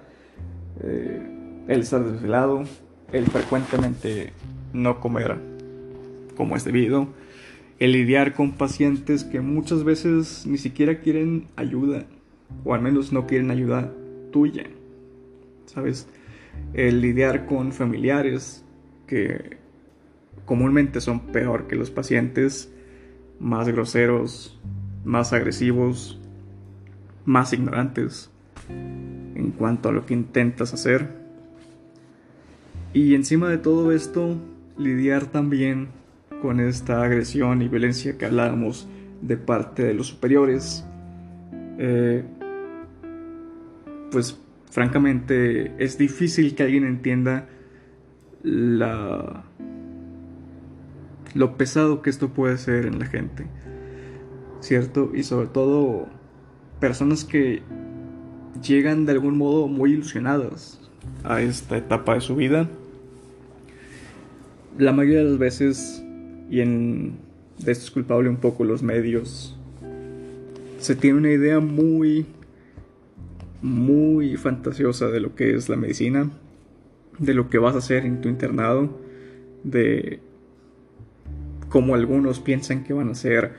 eh, 0.81 1.21
el 1.67 1.79
estar 1.81 2.03
desvelado, 2.03 2.63
el 3.11 3.25
frecuentemente 3.25 4.33
no 4.73 4.99
comer 4.99 5.37
como 6.35 6.55
es 6.55 6.63
debido, 6.63 7.07
el 7.79 7.91
lidiar 7.91 8.33
con 8.33 8.53
pacientes 8.53 9.23
que 9.23 9.41
muchas 9.41 9.83
veces 9.83 10.45
ni 10.45 10.57
siquiera 10.57 10.99
quieren 10.99 11.47
ayuda, 11.55 12.05
o 12.63 12.73
al 12.73 12.81
menos 12.81 13.11
no 13.11 13.27
quieren 13.27 13.51
ayuda 13.51 13.91
tuya, 14.31 14.65
¿sabes? 15.65 16.07
El 16.73 17.01
lidiar 17.01 17.45
con 17.45 17.71
familiares 17.71 18.63
que 19.05 19.57
comúnmente 20.45 21.01
son 21.01 21.19
peor 21.19 21.67
que 21.67 21.75
los 21.75 21.91
pacientes, 21.91 22.71
más 23.39 23.67
groseros, 23.67 24.59
más 25.03 25.33
agresivos, 25.33 26.16
más 27.27 27.51
ignorantes 27.51 28.31
en 28.69 29.51
cuanto 29.51 29.89
a 29.89 29.91
lo 29.91 30.05
que 30.05 30.13
intentas 30.13 30.73
hacer. 30.73 31.09
Y 32.93 33.13
encima 33.13 33.49
de 33.49 33.57
todo 33.57 33.91
esto, 33.91 34.37
lidiar 34.77 35.25
también 35.25 35.89
con 36.41 36.59
esta 36.59 37.03
agresión 37.03 37.61
y 37.61 37.67
violencia 37.67 38.17
que 38.17 38.25
hablábamos 38.25 38.87
de 39.21 39.37
parte 39.37 39.83
de 39.83 39.93
los 39.93 40.07
superiores. 40.07 40.85
Eh, 41.77 42.23
pues 44.09 44.39
francamente 44.71 45.73
es 45.83 45.97
difícil 45.97 46.55
que 46.55 46.63
alguien 46.63 46.85
entienda 46.85 47.49
la 48.41 49.43
lo 51.33 51.57
pesado 51.57 52.01
que 52.01 52.09
esto 52.09 52.29
puede 52.29 52.57
ser 52.57 52.85
en 52.85 52.99
la 52.99 53.05
gente, 53.05 53.45
¿cierto? 54.61 55.11
Y 55.13 55.23
sobre 55.23 55.47
todo 55.47 56.07
personas 56.79 57.23
que 57.23 57.61
llegan 58.61 59.05
de 59.05 59.13
algún 59.13 59.37
modo 59.37 59.67
muy 59.67 59.93
ilusionadas 59.93 60.79
a 61.23 61.41
esta 61.41 61.77
etapa 61.77 62.15
de 62.15 62.21
su 62.21 62.35
vida. 62.35 62.69
La 64.77 64.91
mayoría 64.91 65.19
de 65.19 65.25
las 65.25 65.37
veces, 65.37 66.03
y 66.49 66.61
en, 66.61 67.17
de 67.59 67.71
esto 67.71 67.85
es 67.85 67.91
culpable 67.91 68.29
un 68.29 68.37
poco 68.37 68.63
los 68.63 68.83
medios, 68.83 69.57
se 70.79 70.95
tiene 70.95 71.17
una 71.17 71.31
idea 71.31 71.59
muy, 71.59 72.25
muy 73.61 74.37
fantasiosa 74.37 75.07
de 75.07 75.19
lo 75.19 75.35
que 75.35 75.55
es 75.55 75.69
la 75.69 75.75
medicina, 75.75 76.29
de 77.17 77.33
lo 77.33 77.49
que 77.49 77.57
vas 77.57 77.75
a 77.75 77.79
hacer 77.79 78.05
en 78.05 78.21
tu 78.21 78.29
internado, 78.29 78.89
de 79.63 80.19
como 81.69 81.95
algunos 81.95 82.39
piensan 82.39 82.83
que 82.83 82.93
van 82.93 83.09
a 83.09 83.15
ser, 83.15 83.53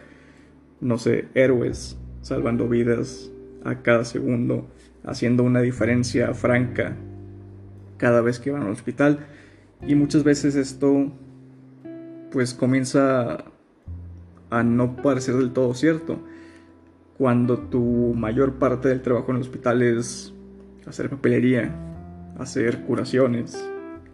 no 0.81 0.99
sé, 0.99 1.27
héroes, 1.35 1.99
salvando 2.29 2.69
vidas 2.69 3.31
a 3.65 3.77
cada 3.77 4.05
segundo, 4.05 4.67
haciendo 5.03 5.43
una 5.45 5.63
diferencia 5.63 6.35
franca 6.35 6.95
cada 7.97 8.21
vez 8.21 8.39
que 8.39 8.51
van 8.51 8.65
al 8.65 8.71
hospital. 8.71 9.21
Y 9.87 9.95
muchas 9.95 10.25
veces 10.25 10.55
esto 10.55 11.11
pues 12.31 12.53
comienza 12.53 13.45
a 14.51 14.63
no 14.63 14.97
parecer 14.97 15.37
del 15.37 15.53
todo 15.53 15.73
cierto. 15.73 16.21
Cuando 17.17 17.59
tu 17.59 18.15
mayor 18.15 18.55
parte 18.55 18.89
del 18.89 19.01
trabajo 19.01 19.31
en 19.31 19.37
el 19.37 19.43
hospital 19.43 19.81
es 19.83 20.35
hacer 20.87 21.09
papelería, 21.09 21.75
hacer 22.39 22.83
curaciones, 22.83 23.59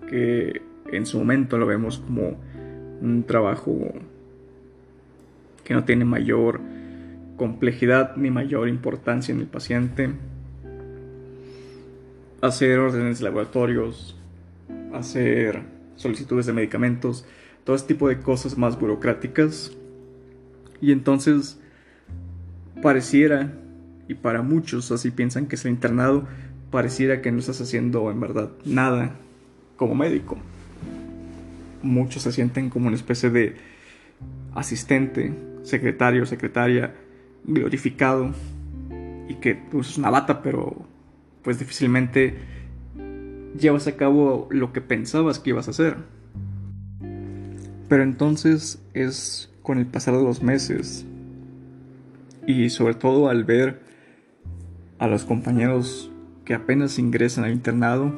que 0.08 0.62
en 0.86 1.04
su 1.04 1.18
momento 1.18 1.58
lo 1.58 1.66
vemos 1.66 1.98
como 1.98 2.36
un 3.02 3.24
trabajo 3.24 3.76
que 5.64 5.74
no 5.74 5.84
tiene 5.84 6.04
mayor 6.04 6.60
complejidad 7.36 8.16
ni 8.16 8.30
mayor 8.30 8.68
importancia 8.68 9.32
en 9.32 9.40
el 9.40 9.46
paciente. 9.46 10.10
Hacer 12.40 12.78
órdenes 12.78 13.18
de 13.18 13.24
laboratorios, 13.24 14.18
hacer 14.92 15.62
solicitudes 15.96 16.46
de 16.46 16.52
medicamentos, 16.52 17.26
todo 17.64 17.76
este 17.76 17.94
tipo 17.94 18.08
de 18.08 18.20
cosas 18.20 18.58
más 18.58 18.78
burocráticas. 18.78 19.72
Y 20.80 20.92
entonces 20.92 21.58
pareciera, 22.82 23.52
y 24.08 24.14
para 24.14 24.42
muchos 24.42 24.92
así 24.92 25.10
piensan 25.10 25.46
que 25.46 25.56
es 25.56 25.64
el 25.64 25.70
internado, 25.70 26.26
pareciera 26.70 27.22
que 27.22 27.32
no 27.32 27.38
estás 27.38 27.60
haciendo 27.60 28.10
en 28.10 28.20
verdad 28.20 28.50
nada 28.64 29.16
como 29.76 29.94
médico 29.94 30.38
muchos 31.84 32.22
se 32.22 32.32
sienten 32.32 32.70
como 32.70 32.88
una 32.88 32.96
especie 32.96 33.30
de 33.30 33.54
asistente, 34.54 35.32
secretario, 35.62 36.26
secretaria, 36.26 36.94
glorificado 37.44 38.32
y 39.28 39.34
que 39.36 39.62
usas 39.72 39.98
una 39.98 40.10
bata, 40.10 40.42
pero 40.42 40.86
pues 41.42 41.58
difícilmente 41.58 42.38
llevas 43.58 43.86
a 43.86 43.96
cabo 43.96 44.48
lo 44.50 44.72
que 44.72 44.80
pensabas 44.80 45.38
que 45.38 45.50
ibas 45.50 45.68
a 45.68 45.72
hacer. 45.72 45.96
Pero 47.88 48.02
entonces 48.02 48.82
es 48.94 49.50
con 49.62 49.78
el 49.78 49.86
pasar 49.86 50.16
de 50.16 50.22
los 50.22 50.42
meses 50.42 51.06
y 52.46 52.68
sobre 52.70 52.94
todo 52.94 53.28
al 53.28 53.44
ver 53.44 53.82
a 54.98 55.06
los 55.06 55.24
compañeros 55.24 56.10
que 56.44 56.54
apenas 56.54 56.98
ingresan 56.98 57.44
al 57.44 57.52
internado 57.52 58.12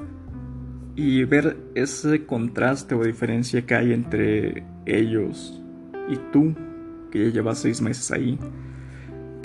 y 0.96 1.24
ver 1.24 1.58
ese 1.74 2.24
contraste 2.26 2.94
o 2.94 3.04
diferencia 3.04 3.66
que 3.66 3.74
hay 3.74 3.92
entre 3.92 4.64
ellos 4.86 5.60
y 6.08 6.16
tú, 6.32 6.54
que 7.10 7.26
ya 7.26 7.32
llevas 7.32 7.58
seis 7.58 7.80
meses 7.82 8.10
ahí, 8.10 8.38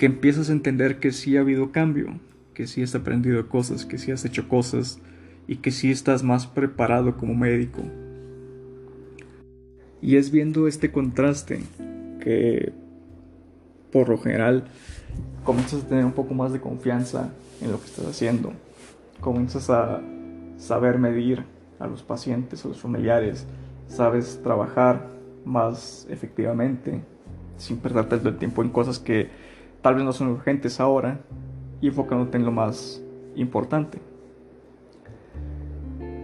que 0.02 0.06
empiezas 0.06 0.50
a 0.50 0.52
entender 0.52 0.98
que 0.98 1.12
sí 1.12 1.36
ha 1.36 1.42
habido 1.42 1.70
cambio, 1.70 2.18
que 2.54 2.66
sí 2.66 2.82
has 2.82 2.92
aprendido 2.96 3.48
cosas, 3.48 3.86
que 3.86 3.98
sí 3.98 4.10
has 4.10 4.24
hecho 4.24 4.48
cosas 4.48 4.98
y 5.46 5.58
que 5.58 5.70
sí 5.70 5.92
estás 5.92 6.24
más 6.24 6.48
preparado 6.48 7.16
como 7.16 7.36
médico. 7.36 7.82
Y 10.00 10.16
es 10.16 10.32
viendo 10.32 10.66
este 10.66 10.90
contraste 10.90 11.60
que 12.18 12.72
por 13.92 14.08
lo 14.08 14.18
general 14.18 14.64
comienzas 15.44 15.84
a 15.84 15.86
tener 15.86 16.04
un 16.04 16.14
poco 16.14 16.34
más 16.34 16.52
de 16.52 16.60
confianza 16.60 17.32
en 17.60 17.70
lo 17.70 17.78
que 17.78 17.86
estás 17.86 18.06
haciendo. 18.06 18.52
Comienzas 19.20 19.70
a 19.70 20.02
saber 20.56 20.98
medir 20.98 21.44
a 21.78 21.86
los 21.86 22.02
pacientes, 22.02 22.64
a 22.64 22.68
los 22.68 22.80
familiares, 22.80 23.46
sabes 23.86 24.40
trabajar 24.42 25.06
más 25.44 26.08
efectivamente, 26.10 27.02
sin 27.56 27.76
perder 27.76 28.08
tanto 28.08 28.30
el 28.30 28.38
tiempo 28.38 28.64
en 28.64 28.70
cosas 28.70 28.98
que 28.98 29.30
tal 29.82 29.96
vez 29.96 30.04
no 30.04 30.12
son 30.12 30.28
urgentes 30.28 30.80
ahora 30.80 31.20
y 31.80 31.88
enfocándote 31.88 32.38
en 32.38 32.44
lo 32.44 32.52
más 32.52 33.02
importante. 33.34 34.00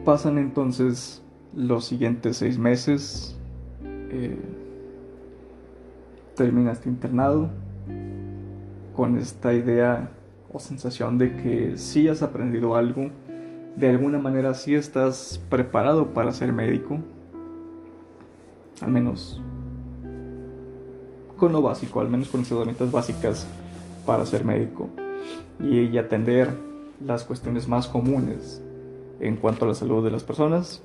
Pasan 0.05 0.39
entonces 0.39 1.23
los 1.55 1.85
siguientes 1.85 2.39
seis 2.39 2.59
meses, 2.59 3.39
eh, 3.83 4.39
terminas 6.35 6.81
tu 6.81 6.89
internado 6.89 7.51
con 8.95 9.19
esta 9.19 9.53
idea 9.53 10.11
o 10.53 10.59
sensación 10.59 11.19
de 11.19 11.37
que 11.37 11.77
sí 11.77 12.09
has 12.09 12.23
aprendido 12.23 12.75
algo 12.75 13.11
de 13.79 13.89
alguna 13.89 14.19
manera 14.19 14.55
sí 14.55 14.75
estás 14.75 15.41
preparado 15.49 16.13
para 16.13 16.33
ser 16.33 16.53
médico, 16.53 16.99
al 18.81 18.91
menos 18.91 19.41
con 21.39 21.53
lo 21.53 21.63
básico, 21.63 22.01
al 22.01 22.11
menos 22.11 22.29
con 22.29 22.41
las 22.41 22.51
herramientas 22.51 22.93
básicas 22.93 23.47
para 24.05 24.27
ser 24.27 24.45
médico 24.45 24.91
y, 25.61 25.97
atender 25.97 26.55
las 27.05 27.25
cuestiones 27.25 27.69
más 27.69 27.87
comunes 27.87 28.63
en 29.21 29.37
cuanto 29.37 29.65
a 29.65 29.69
la 29.69 29.75
salud 29.75 30.05
de 30.05 30.11
las 30.11 30.25
personas. 30.25 30.83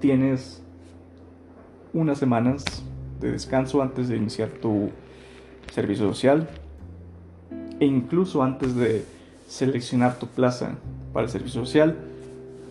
Tienes 0.00 0.62
unas 1.92 2.18
semanas 2.18 2.64
de 3.20 3.32
descanso 3.32 3.82
antes 3.82 4.08
de 4.08 4.16
iniciar 4.16 4.48
tu 4.48 4.90
servicio 5.72 6.08
social 6.08 6.48
e 7.78 7.86
incluso 7.86 8.42
antes 8.42 8.74
de 8.74 9.04
seleccionar 9.46 10.18
tu 10.18 10.26
plaza 10.26 10.76
para 11.12 11.26
el 11.26 11.30
servicio 11.30 11.64
social. 11.64 11.96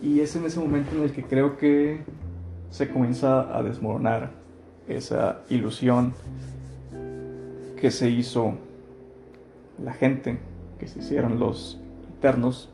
Y 0.02 0.20
es 0.20 0.34
en 0.36 0.44
ese 0.44 0.58
momento 0.58 0.96
en 0.96 1.04
el 1.04 1.12
que 1.12 1.22
creo 1.22 1.56
que 1.56 2.00
se 2.70 2.88
comienza 2.90 3.56
a 3.56 3.62
desmoronar 3.62 4.41
esa 4.96 5.42
ilusión 5.48 6.14
que 7.80 7.90
se 7.90 8.10
hizo 8.10 8.54
la 9.82 9.92
gente, 9.92 10.38
que 10.78 10.86
se 10.86 11.00
hicieron 11.00 11.38
los 11.38 11.78
internos 12.14 12.68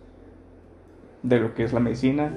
de 1.23 1.41
lo 1.41 1.55
que 1.55 1.65
es 1.65 1.73
la 1.73 1.81
medicina 1.81 2.33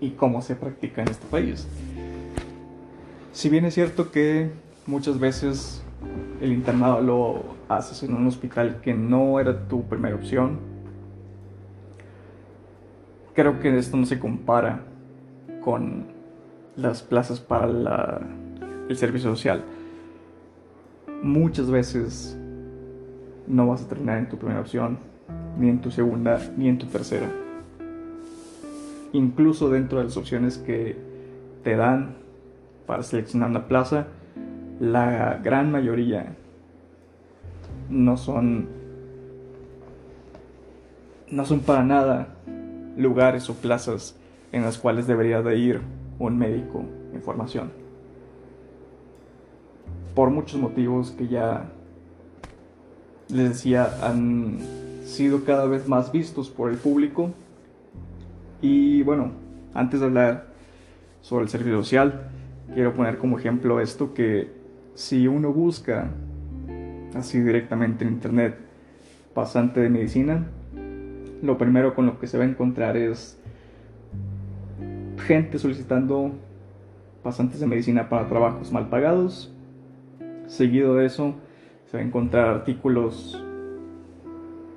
y 0.00 0.10
cómo 0.10 0.42
se 0.42 0.54
practica 0.54 1.02
en 1.02 1.08
este 1.08 1.26
país. 1.26 1.66
Si 3.32 3.48
bien 3.48 3.64
es 3.64 3.74
cierto 3.74 4.10
que 4.10 4.50
muchas 4.86 5.18
veces 5.18 5.82
el 6.40 6.52
internado 6.52 7.00
lo 7.00 7.42
haces 7.68 8.02
en 8.02 8.14
un 8.14 8.26
hospital 8.26 8.80
que 8.82 8.94
no 8.94 9.40
era 9.40 9.68
tu 9.68 9.82
primera 9.84 10.14
opción, 10.14 10.58
creo 13.34 13.60
que 13.60 13.76
esto 13.76 13.96
no 13.96 14.06
se 14.06 14.18
compara 14.18 14.84
con 15.62 16.15
las 16.76 17.02
plazas 17.02 17.40
para 17.40 18.20
el 18.88 18.96
servicio 18.96 19.30
social. 19.30 19.64
Muchas 21.22 21.70
veces 21.70 22.38
no 23.46 23.66
vas 23.66 23.82
a 23.82 23.88
terminar 23.88 24.18
en 24.18 24.28
tu 24.28 24.36
primera 24.36 24.60
opción, 24.60 24.98
ni 25.58 25.68
en 25.68 25.80
tu 25.80 25.90
segunda, 25.90 26.38
ni 26.56 26.68
en 26.68 26.78
tu 26.78 26.86
tercera. 26.86 27.30
Incluso 29.12 29.70
dentro 29.70 29.98
de 29.98 30.04
las 30.04 30.16
opciones 30.16 30.58
que 30.58 30.96
te 31.64 31.76
dan 31.76 32.16
para 32.86 33.02
seleccionar 33.02 33.50
la 33.50 33.66
plaza, 33.66 34.08
la 34.78 35.40
gran 35.42 35.70
mayoría 35.72 36.36
no 37.88 38.16
son 38.16 38.68
no 41.30 41.44
son 41.44 41.60
para 41.60 41.82
nada 41.82 42.28
lugares 42.96 43.48
o 43.50 43.54
plazas 43.54 44.16
en 44.52 44.62
las 44.62 44.78
cuales 44.78 45.06
debería 45.06 45.42
de 45.42 45.56
ir 45.56 45.80
un 46.18 46.38
médico 46.38 46.84
en 47.12 47.22
formación. 47.22 47.70
Por 50.14 50.30
muchos 50.30 50.60
motivos 50.60 51.10
que 51.10 51.28
ya 51.28 51.70
les 53.28 53.50
decía 53.50 53.90
han 54.02 54.58
sido 55.04 55.44
cada 55.44 55.66
vez 55.66 55.88
más 55.88 56.12
vistos 56.12 56.50
por 56.50 56.70
el 56.70 56.76
público. 56.76 57.30
Y 58.60 59.02
bueno, 59.02 59.32
antes 59.74 60.00
de 60.00 60.06
hablar 60.06 60.46
sobre 61.20 61.44
el 61.44 61.48
servicio 61.48 61.76
social, 61.82 62.30
quiero 62.74 62.94
poner 62.94 63.18
como 63.18 63.38
ejemplo 63.38 63.80
esto 63.80 64.14
que 64.14 64.50
si 64.94 65.28
uno 65.28 65.52
busca 65.52 66.10
así 67.14 67.40
directamente 67.40 68.04
en 68.04 68.14
internet 68.14 68.58
pasante 69.34 69.80
de 69.80 69.90
medicina, 69.90 70.46
lo 71.42 71.58
primero 71.58 71.94
con 71.94 72.06
lo 72.06 72.18
que 72.18 72.26
se 72.26 72.38
va 72.38 72.44
a 72.44 72.46
encontrar 72.46 72.96
es 72.96 73.38
gente 75.26 75.58
solicitando 75.58 76.32
pasantes 77.22 77.58
de 77.58 77.66
medicina 77.66 78.08
para 78.08 78.28
trabajos 78.28 78.72
mal 78.72 78.88
pagados. 78.88 79.52
Seguido 80.46 80.94
de 80.94 81.06
eso, 81.06 81.34
se 81.86 81.96
va 81.96 82.02
a 82.02 82.06
encontrar 82.06 82.48
artículos 82.48 83.42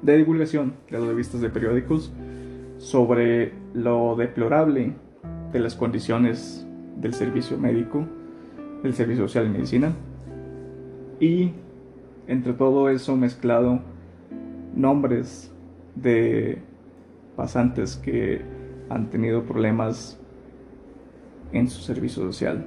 de 0.01 0.17
divulgación 0.17 0.73
de 0.89 0.97
las 0.97 1.07
revistas 1.07 1.41
de 1.41 1.49
periódicos 1.49 2.12
sobre 2.79 3.53
lo 3.73 4.15
deplorable 4.15 4.93
de 5.53 5.59
las 5.59 5.75
condiciones 5.75 6.65
del 6.97 7.13
servicio 7.13 7.57
médico, 7.57 8.05
del 8.81 8.93
servicio 8.93 9.27
social 9.27 9.45
de 9.45 9.51
medicina. 9.51 9.93
Y 11.19 11.51
entre 12.27 12.53
todo 12.53 12.89
eso 12.89 13.15
mezclado 13.15 13.81
nombres 14.75 15.53
de 15.95 16.59
pasantes 17.35 17.97
que 17.97 18.41
han 18.89 19.09
tenido 19.09 19.43
problemas 19.43 20.18
en 21.51 21.67
su 21.67 21.81
servicio 21.81 22.23
social. 22.23 22.65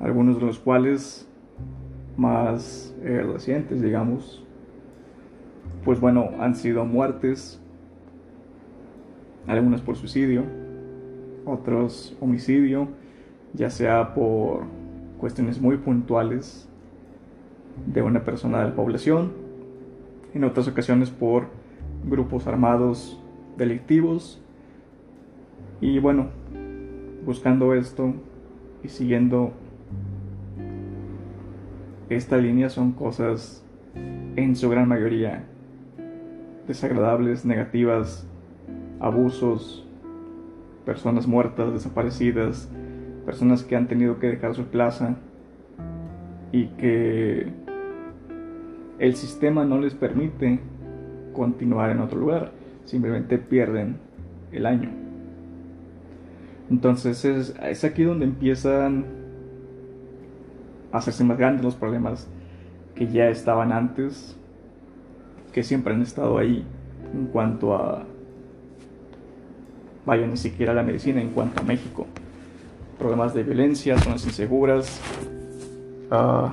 Algunos 0.00 0.38
de 0.38 0.46
los 0.46 0.58
cuales 0.58 1.28
más 2.16 2.94
eh, 3.02 3.22
recientes, 3.22 3.80
digamos, 3.80 4.44
pues 5.84 6.00
bueno, 6.00 6.30
han 6.38 6.54
sido 6.54 6.84
muertes, 6.84 7.60
algunas 9.46 9.80
por 9.80 9.96
suicidio, 9.96 10.44
otros 11.44 12.16
homicidio, 12.20 12.88
ya 13.54 13.70
sea 13.70 14.14
por 14.14 14.64
cuestiones 15.18 15.60
muy 15.60 15.76
puntuales 15.76 16.68
de 17.86 18.02
una 18.02 18.24
persona 18.24 18.58
de 18.60 18.70
la 18.70 18.74
población, 18.74 19.32
en 20.34 20.44
otras 20.44 20.68
ocasiones 20.68 21.10
por 21.10 21.46
grupos 22.04 22.46
armados 22.46 23.20
delictivos, 23.56 24.40
y 25.80 25.98
bueno, 25.98 26.28
buscando 27.24 27.74
esto 27.74 28.14
y 28.82 28.88
siguiendo 28.88 29.52
esta 32.08 32.36
línea 32.36 32.68
son 32.68 32.92
cosas 32.92 33.64
en 34.36 34.56
su 34.56 34.68
gran 34.68 34.88
mayoría 34.88 35.44
desagradables, 36.66 37.44
negativas, 37.44 38.26
abusos, 39.00 39.86
personas 40.84 41.26
muertas, 41.26 41.72
desaparecidas, 41.72 42.70
personas 43.24 43.62
que 43.62 43.76
han 43.76 43.88
tenido 43.88 44.18
que 44.18 44.28
dejar 44.28 44.54
su 44.54 44.64
plaza 44.64 45.16
y 46.50 46.66
que 46.68 47.52
el 48.98 49.14
sistema 49.16 49.64
no 49.64 49.78
les 49.80 49.94
permite 49.94 50.60
continuar 51.32 51.90
en 51.90 52.00
otro 52.00 52.18
lugar, 52.18 52.52
simplemente 52.84 53.38
pierden 53.38 53.96
el 54.52 54.66
año. 54.66 55.01
Entonces 56.70 57.24
es, 57.24 57.54
es 57.62 57.84
aquí 57.84 58.04
donde 58.04 58.24
empiezan 58.24 59.04
a 60.92 60.98
hacerse 60.98 61.24
más 61.24 61.38
grandes 61.38 61.64
los 61.64 61.74
problemas 61.74 62.28
que 62.94 63.08
ya 63.08 63.28
estaban 63.28 63.72
antes, 63.72 64.36
que 65.52 65.62
siempre 65.62 65.94
han 65.94 66.02
estado 66.02 66.38
ahí 66.38 66.64
en 67.14 67.26
cuanto 67.26 67.74
a, 67.74 68.04
vaya, 70.04 70.26
ni 70.26 70.36
siquiera 70.36 70.74
la 70.74 70.82
medicina, 70.82 71.20
en 71.20 71.30
cuanto 71.30 71.60
a 71.60 71.64
México. 71.64 72.06
Problemas 72.98 73.34
de 73.34 73.42
violencia, 73.42 73.98
zonas 73.98 74.24
inseguras, 74.24 75.00
uh, 76.10 76.48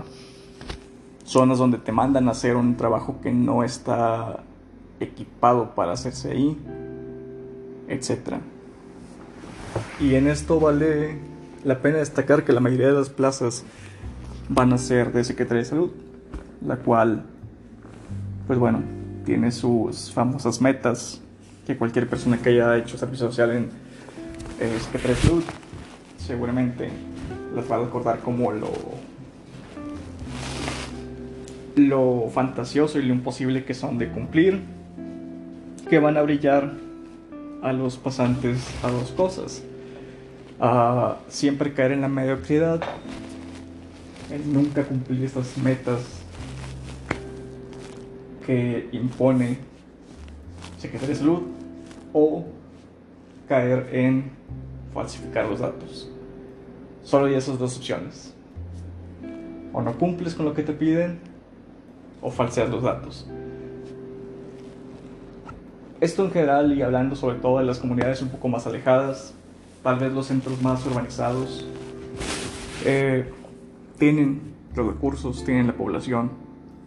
zonas 1.24 1.58
donde 1.60 1.78
te 1.78 1.92
mandan 1.92 2.28
a 2.28 2.32
hacer 2.32 2.56
un 2.56 2.76
trabajo 2.76 3.20
que 3.22 3.32
no 3.32 3.64
está 3.64 4.40
equipado 5.00 5.76
para 5.76 5.94
hacerse 5.94 6.32
ahí, 6.32 6.58
etcétera. 7.88 8.40
Y 10.00 10.16
en 10.16 10.28
esto 10.28 10.60
vale 10.60 11.18
la 11.64 11.80
pena 11.80 11.98
destacar 11.98 12.44
que 12.44 12.54
la 12.54 12.60
mayoría 12.60 12.88
de 12.88 12.94
las 12.94 13.10
plazas 13.10 13.64
van 14.48 14.74
a 14.74 14.78
ser 14.78 15.12
de 15.12 15.24
Secretaría 15.24 15.64
de 15.64 15.70
Salud, 15.70 15.92
la 16.66 16.78
cual, 16.78 17.26
pues 18.48 18.58
bueno, 18.58 18.82
tiene 19.26 19.52
sus 19.52 20.12
famosas 20.12 20.62
metas 20.62 21.22
que 21.68 21.78
cualquier 21.78 22.08
persona 22.08 22.38
que 22.38 22.50
haya 22.50 22.78
hecho 22.78 22.98
servicio 22.98 23.28
social 23.28 23.52
en 23.52 23.70
eh, 24.60 24.78
Secretaría 24.82 25.16
de 25.16 25.22
Salud 25.22 25.44
seguramente 26.18 26.90
las 27.56 27.70
va 27.70 27.78
a 27.78 27.80
recordar 27.80 28.20
como 28.20 28.52
lo 28.52 28.70
lo 31.76 32.30
fantasioso 32.30 33.00
y 33.00 33.04
lo 33.04 33.14
imposible 33.14 33.64
que 33.64 33.74
son 33.74 33.98
de 33.98 34.10
cumplir, 34.10 34.62
que 35.90 36.00
van 36.00 36.18
a 36.18 36.22
brillar 36.22 36.74
a 37.62 37.74
los 37.74 37.98
pasantes 37.98 38.66
a 38.84 38.90
dos 38.90 39.12
cosas 39.12 39.64
a 40.60 41.18
siempre 41.30 41.74
caer 41.74 41.94
en 41.94 42.02
la 42.02 42.10
mediocridad, 42.10 42.82
en 44.30 44.54
nunca 44.54 44.84
cumplir 44.84 45.24
estas 45.24 45.58
metas 45.58 46.02
que 48.46 48.90
impone 48.92 49.60
Secretaría 50.78 51.16
de 51.16 51.20
Salud 51.20 51.42
o 52.14 52.46
caer 53.48 53.90
en 53.94 54.32
falsificar 54.94 55.46
los 55.46 55.60
datos. 55.60 56.10
Solo 57.04 57.28
hay 57.28 57.36
esas 57.36 57.58
dos 57.58 57.78
opciones. 57.78 58.34
O 59.72 59.82
no 59.82 59.94
cumples 59.98 60.36
con 60.36 60.46
lo 60.46 60.54
que 60.54 60.64
te 60.64 60.74
piden 60.74 61.20
o 62.22 62.32
falseas 62.32 62.70
los 62.70 62.84
datos. 62.84 63.28
Esto 66.02 66.24
en 66.24 66.32
general 66.32 66.78
y 66.78 66.82
hablando 66.82 67.18
sobre 67.18 67.40
todo 67.40 67.60
de 67.60 67.66
las 67.66 67.80
comunidades 67.80 68.22
un 68.22 68.30
poco 68.30 68.48
más 68.48 68.66
alejadas, 68.66 69.34
tal 69.84 70.00
vez 70.00 70.14
los 70.14 70.28
centros 70.28 70.62
más 70.62 70.86
urbanizados, 70.86 71.68
eh, 72.86 73.30
tienen 73.98 74.54
los 74.76 74.88
recursos, 74.88 75.44
tienen 75.44 75.68
la 75.68 75.74
población 75.76 76.32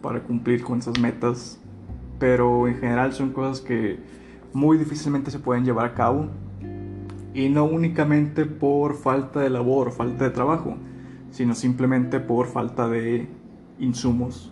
para 0.01 0.23
cumplir 0.23 0.63
con 0.63 0.79
esas 0.79 0.99
metas, 0.99 1.59
pero 2.17 2.67
en 2.67 2.79
general 2.79 3.13
son 3.13 3.33
cosas 3.33 3.61
que 3.61 3.99
muy 4.51 4.79
difícilmente 4.79 5.29
se 5.29 5.37
pueden 5.37 5.63
llevar 5.63 5.85
a 5.85 5.93
cabo 5.93 6.29
y 7.35 7.49
no 7.49 7.65
únicamente 7.65 8.45
por 8.45 8.95
falta 8.95 9.41
de 9.41 9.51
labor, 9.51 9.91
falta 9.91 10.23
de 10.23 10.29
trabajo, 10.31 10.75
sino 11.29 11.53
simplemente 11.53 12.19
por 12.19 12.47
falta 12.47 12.87
de 12.87 13.27
insumos 13.79 14.51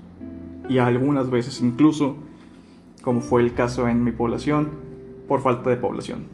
y 0.69 0.77
algunas 0.77 1.31
veces 1.31 1.61
incluso, 1.61 2.17
como 3.01 3.21
fue 3.21 3.41
el 3.41 3.53
caso 3.53 3.87
en 3.87 4.03
mi 4.03 4.11
población, 4.11 4.69
por 5.27 5.41
falta 5.41 5.69
de 5.69 5.77
población. 5.77 6.25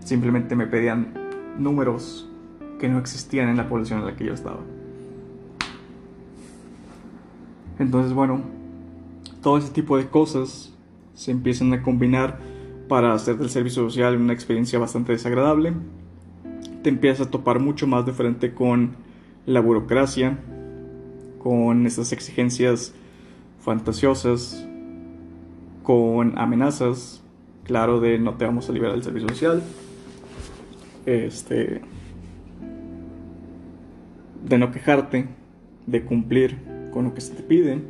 Simplemente 0.00 0.54
me 0.54 0.66
pedían 0.66 1.12
números 1.58 2.28
que 2.78 2.88
no 2.88 2.98
existían 2.98 3.48
en 3.48 3.56
la 3.56 3.68
población 3.68 4.00
en 4.00 4.06
la 4.06 4.16
que 4.16 4.24
yo 4.24 4.34
estaba. 4.34 4.60
Entonces, 7.78 8.12
bueno, 8.12 8.40
todo 9.42 9.58
ese 9.58 9.70
tipo 9.70 9.96
de 9.96 10.08
cosas 10.08 10.72
se 11.14 11.30
empiezan 11.30 11.72
a 11.72 11.82
combinar 11.82 12.38
para 12.88 13.12
hacer 13.12 13.36
del 13.36 13.50
servicio 13.50 13.82
social 13.82 14.16
una 14.16 14.32
experiencia 14.32 14.78
bastante 14.78 15.12
desagradable. 15.12 15.72
Te 16.82 16.88
empiezas 16.88 17.26
a 17.26 17.30
topar 17.30 17.58
mucho 17.58 17.86
más 17.86 18.06
de 18.06 18.12
frente 18.12 18.54
con 18.54 18.96
la 19.44 19.60
burocracia, 19.60 20.38
con 21.42 21.86
esas 21.86 22.12
exigencias 22.12 22.94
fantasiosas, 23.60 24.66
con 25.86 26.36
amenazas, 26.36 27.22
claro, 27.62 28.00
de 28.00 28.18
no 28.18 28.34
te 28.34 28.44
vamos 28.44 28.68
a 28.68 28.72
liberar 28.72 28.94
del 28.94 29.04
servicio 29.04 29.28
social, 29.28 29.62
este, 31.06 31.80
de 34.44 34.58
no 34.58 34.72
quejarte, 34.72 35.28
de 35.86 36.04
cumplir 36.04 36.58
con 36.92 37.04
lo 37.04 37.14
que 37.14 37.20
se 37.20 37.34
te 37.34 37.42
pide, 37.44 37.82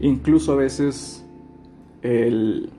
incluso 0.00 0.52
a 0.52 0.56
veces 0.56 1.26
el 2.00 2.70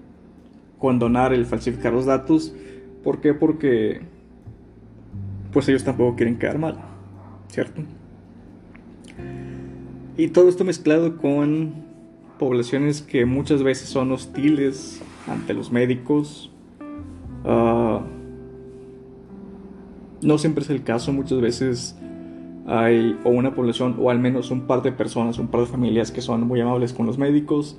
condonar 0.79 1.31
el 1.31 1.45
falsificar 1.45 1.93
los 1.93 2.07
datos, 2.07 2.55
¿por 3.03 3.21
qué? 3.21 3.35
Porque 3.35 4.01
pues 5.53 5.69
ellos 5.69 5.83
tampoco 5.83 6.15
quieren 6.15 6.39
quedar 6.39 6.57
mal, 6.57 6.79
¿cierto? 7.49 7.83
Y 10.17 10.29
todo 10.29 10.49
esto 10.49 10.63
mezclado 10.65 11.17
con 11.17 11.88
poblaciones 12.39 13.03
que 13.03 13.25
muchas 13.25 13.61
veces 13.61 13.89
son 13.89 14.11
hostiles 14.11 15.01
ante 15.27 15.53
los 15.53 15.71
médicos. 15.71 16.51
Ah, 17.45 18.01
no 20.21 20.37
siempre 20.39 20.63
es 20.63 20.69
el 20.71 20.83
caso, 20.83 21.13
muchas 21.13 21.39
veces 21.39 21.95
hay 22.65 23.17
o 23.23 23.29
una 23.29 23.53
población 23.53 23.95
o 23.99 24.09
al 24.09 24.19
menos 24.19 24.49
un 24.49 24.61
par 24.61 24.81
de 24.81 24.91
personas, 24.91 25.37
un 25.37 25.47
par 25.47 25.61
de 25.61 25.67
familias 25.67 26.11
que 26.11 26.21
son 26.21 26.47
muy 26.47 26.59
amables 26.61 26.93
con 26.93 27.05
los 27.05 27.17
médicos, 27.19 27.77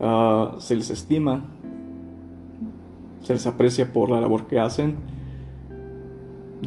ah, 0.00 0.56
se 0.58 0.76
les 0.76 0.90
estima, 0.90 1.46
se 3.22 3.32
les 3.32 3.46
aprecia 3.46 3.92
por 3.92 4.10
la 4.10 4.20
labor 4.20 4.46
que 4.46 4.58
hacen 4.58 4.96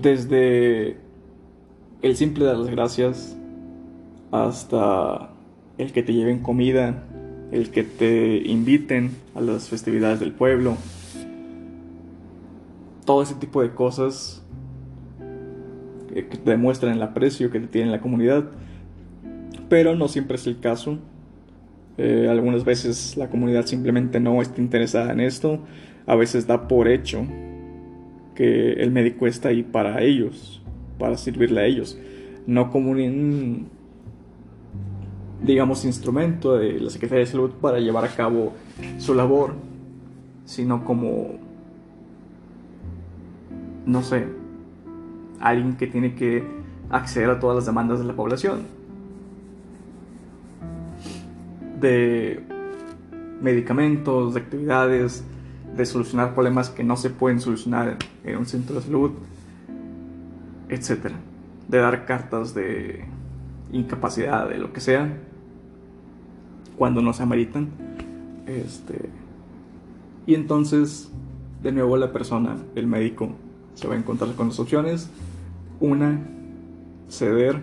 desde 0.02 0.98
el 2.02 2.16
simple 2.16 2.46
dar 2.46 2.58
las 2.58 2.70
gracias 2.70 3.38
hasta 4.32 5.32
el 5.78 5.92
que 5.92 6.04
te 6.04 6.14
lleven 6.14 6.40
comida, 6.40 7.04
el 7.52 7.70
que 7.70 7.84
te 7.84 8.38
inviten 8.46 9.12
a 9.36 9.42
las 9.42 9.70
festividades 9.70 10.20
del 10.20 10.32
pueblo, 10.32 10.78
todo 13.06 13.22
ese 13.22 13.36
tipo 13.36 13.62
de 13.62 13.72
cosas 13.72 14.44
que 16.14 16.38
demuestran 16.46 16.94
el 16.94 17.02
aprecio 17.02 17.52
que 17.52 17.60
te 17.60 17.68
tiene 17.68 17.92
la 17.92 18.02
comunidad, 18.02 18.46
pero 19.70 19.96
no 19.96 20.08
siempre 20.08 20.36
es 20.36 20.48
el 20.48 20.60
caso. 20.60 21.00
Eh, 21.98 22.28
algunas 22.30 22.64
veces 22.64 23.18
la 23.18 23.30
comunidad 23.30 23.66
simplemente 23.66 24.20
no 24.20 24.42
está 24.42 24.62
interesada 24.62 25.12
en 25.14 25.20
esto, 25.20 25.60
a 26.06 26.16
veces 26.16 26.46
da 26.46 26.68
por 26.68 26.88
hecho 26.88 27.26
que 28.36 28.74
el 28.74 28.92
médico 28.92 29.26
está 29.26 29.50
ahí 29.50 29.64
para 29.64 30.02
ellos, 30.04 30.62
para 31.00 31.18
servirle 31.18 31.62
a 31.62 31.66
ellos, 31.66 31.98
no 32.46 32.70
como 32.70 32.92
un, 32.92 33.70
digamos, 35.42 35.86
instrumento 35.86 36.58
de 36.58 36.80
la 36.80 36.90
Secretaría 36.90 37.26
de 37.26 37.32
Salud 37.32 37.52
para 37.62 37.80
llevar 37.80 38.06
a 38.06 38.10
cabo 38.10 38.54
su 38.98 39.14
labor, 39.14 39.54
sino 40.46 40.84
como, 40.84 41.36
no 43.86 44.02
sé, 44.02 44.28
alguien 45.40 45.76
que 45.76 45.88
tiene 45.88 46.16
que 46.16 46.44
acceder 46.90 47.30
a 47.30 47.40
todas 47.40 47.56
las 47.56 47.66
demandas 47.66 48.00
de 48.00 48.06
la 48.06 48.14
población. 48.14 48.62
De 51.80 52.44
medicamentos, 53.42 54.34
de 54.34 54.40
actividades, 54.40 55.24
de 55.76 55.86
solucionar 55.86 56.34
problemas 56.34 56.70
que 56.70 56.84
no 56.84 56.98
se 56.98 57.12
pueden 57.12 57.40
solucionar 57.40 57.98
en 58.24 58.38
un 58.38 58.46
centro 58.46 58.76
de 58.76 58.82
salud, 58.82 59.12
etc. 60.70 61.12
De 61.68 61.78
dar 61.78 62.06
cartas 62.06 62.56
de 62.56 63.06
incapacidad, 63.72 64.50
de 64.50 64.58
lo 64.58 64.74
que 64.74 64.82
sea, 64.82 65.18
cuando 66.78 67.02
no 67.02 67.14
se 67.14 67.24
ameritan. 67.24 67.70
Este, 68.46 69.10
y 70.26 70.36
entonces, 70.36 71.12
de 71.64 71.72
nuevo, 71.72 71.98
la 71.98 72.12
persona, 72.12 72.58
el 72.76 72.88
médico, 72.88 73.30
se 73.74 73.88
va 73.88 73.96
a 73.96 73.98
encontrar 73.98 74.34
con 74.36 74.50
dos 74.50 74.60
opciones. 74.60 75.10
Una, 75.80 76.20
ceder 77.10 77.62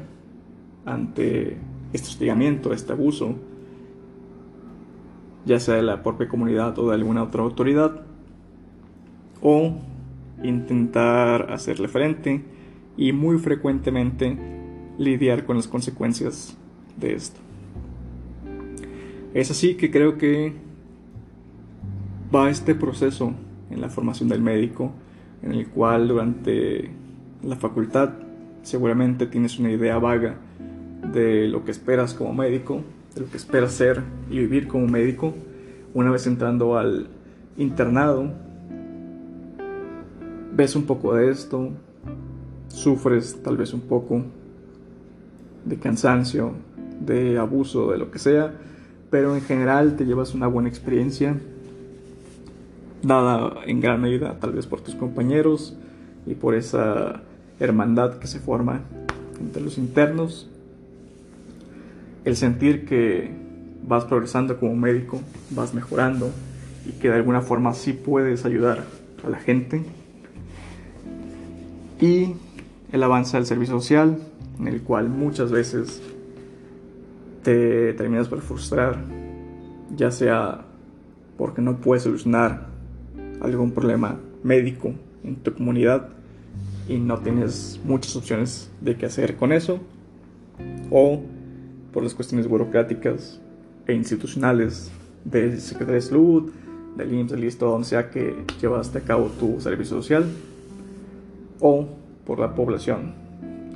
ante 0.85 1.59
este 1.93 2.09
hostigamiento, 2.09 2.73
este 2.73 2.93
abuso, 2.93 3.35
ya 5.45 5.61
sea 5.61 5.75
de 5.75 5.83
la 5.83 6.03
propia 6.03 6.29
comunidad 6.29 6.79
o 6.79 6.89
de 6.89 6.95
alguna 6.95 7.23
otra 7.23 7.43
autoridad, 7.43 8.03
o 9.43 9.75
intentar 10.43 11.53
hacerle 11.53 11.89
frente 11.89 12.45
y 12.97 13.13
muy 13.13 13.39
frecuentemente 13.39 14.64
lidiar 14.99 15.45
con 15.45 15.57
las 15.57 15.69
consecuencias 15.69 16.57
de 16.97 17.15
esto. 17.15 17.41
Es 19.35 19.51
así 19.51 19.75
que 19.75 19.91
creo 19.91 20.17
que 20.17 20.53
va 22.35 22.51
este 22.51 22.75
proceso 22.75 23.33
en 23.71 23.81
la 23.81 23.89
formación 23.89 24.29
del 24.29 24.43
médico, 24.43 24.93
en 25.43 25.53
el 25.53 25.69
cual 25.69 26.09
durante 26.09 26.91
la 27.43 27.57
facultad 27.57 28.11
seguramente 28.63 29.27
tienes 29.27 29.59
una 29.59 29.71
idea 29.71 29.99
vaga 29.99 30.37
de 31.13 31.49
lo 31.49 31.65
que 31.65 31.71
esperas 31.71 32.15
como 32.15 32.33
médico, 32.33 32.83
de 33.15 33.23
lo 33.23 33.31
que 33.31 33.37
esperas 33.37 33.73
ser 33.73 34.03
y 34.31 34.39
vivir 34.39 34.69
como 34.69 34.87
médico. 34.87 35.35
Una 35.93 36.11
vez 36.11 36.27
entrando 36.27 36.79
al 36.79 37.09
internado, 37.57 38.33
ves 40.53 40.77
un 40.77 40.85
poco 40.85 41.15
de 41.15 41.31
esto, 41.31 41.71
sufres 42.69 43.43
tal 43.43 43.57
vez 43.57 43.75
un 43.75 43.83
poco 43.83 44.25
de 45.65 45.77
cansancio, 45.77 46.53
de 47.01 47.39
abuso, 47.39 47.93
de 47.93 47.99
lo 47.99 48.11
que 48.11 48.19
sea, 48.19 48.53
pero 49.11 49.35
en 49.35 49.43
general 49.43 49.97
te 49.97 50.05
llevas 50.05 50.35
una 50.35 50.47
buena 50.47 50.69
experiencia, 50.69 51.37
dada 53.03 53.61
en 53.67 53.81
gran 53.81 54.01
medida 54.01 54.39
tal 54.41 54.53
vez 54.53 54.67
por 54.67 54.81
tus 54.81 54.95
compañeros 54.95 55.77
y 56.27 56.35
por 56.35 56.55
esa 56.55 57.23
hermandad 57.61 58.19
que 58.19 58.27
se 58.27 58.41
forma 58.41 58.81
entre 59.41 59.63
los 59.63 59.79
internos, 59.79 60.49
el 62.25 62.37
sentir 62.37 62.87
que 62.87 63.31
vas 63.87 64.05
progresando 64.05 64.59
como 64.59 64.75
médico, 64.75 65.21
vas 65.51 65.75
mejorando 65.75 66.31
y 66.87 66.93
que 66.93 67.09
de 67.09 67.15
alguna 67.15 67.43
forma 67.43 67.75
sí 67.75 67.93
puedes 67.93 68.45
ayudar 68.45 68.85
a 69.25 69.29
la 69.29 69.39
gente. 69.39 69.83
Y 72.01 72.35
el 72.93 73.03
avance 73.03 73.37
del 73.37 73.47
servicio 73.47 73.75
social, 73.75 74.19
en 74.59 74.69
el 74.69 74.83
cual 74.83 75.09
muchas 75.09 75.51
veces 75.51 76.03
te 77.43 77.93
terminas 77.95 78.29
por 78.29 78.41
frustrar, 78.41 79.05
ya 79.95 80.11
sea 80.11 80.65
porque 81.37 81.61
no 81.61 81.77
puedes 81.79 82.05
solucionar 82.05 82.69
algún 83.41 83.73
problema 83.73 84.19
médico 84.43 84.95
en 85.23 85.37
tu 85.37 85.53
comunidad 85.55 86.09
y 86.89 86.99
no 86.99 87.19
tienes 87.19 87.81
muchas 87.85 88.15
opciones 88.17 88.71
de 88.81 88.97
qué 88.97 89.07
hacer 89.07 89.37
con 89.37 89.53
eso, 89.53 89.81
o 90.91 91.23
por 91.93 92.03
las 92.03 92.15
cuestiones 92.15 92.47
burocráticas 92.47 93.41
e 93.87 93.95
institucionales 93.95 94.91
de 95.25 95.59
Secretaría 95.59 95.95
de 95.95 96.01
Salud, 96.03 96.53
del 96.97 97.13
IMSS, 97.13 97.33
del 97.33 97.41
listo, 97.41 97.67
donde 97.67 97.89
sea 97.89 98.11
que 98.11 98.45
llevaste 98.61 98.99
a 98.99 99.01
cabo 99.01 99.27
tu 99.41 99.61
servicio 99.61 99.97
social 99.97 100.27
o 101.61 101.89
por 102.25 102.39
la 102.39 102.55
población 102.55 103.24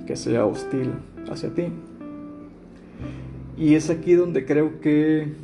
que 0.09 0.17
sea 0.17 0.47
hostil 0.47 0.95
hacia 1.31 1.53
ti. 1.53 1.65
Y 3.59 3.75
es 3.75 3.91
aquí 3.91 4.15
donde 4.15 4.47
creo 4.47 4.81
que 4.81 5.35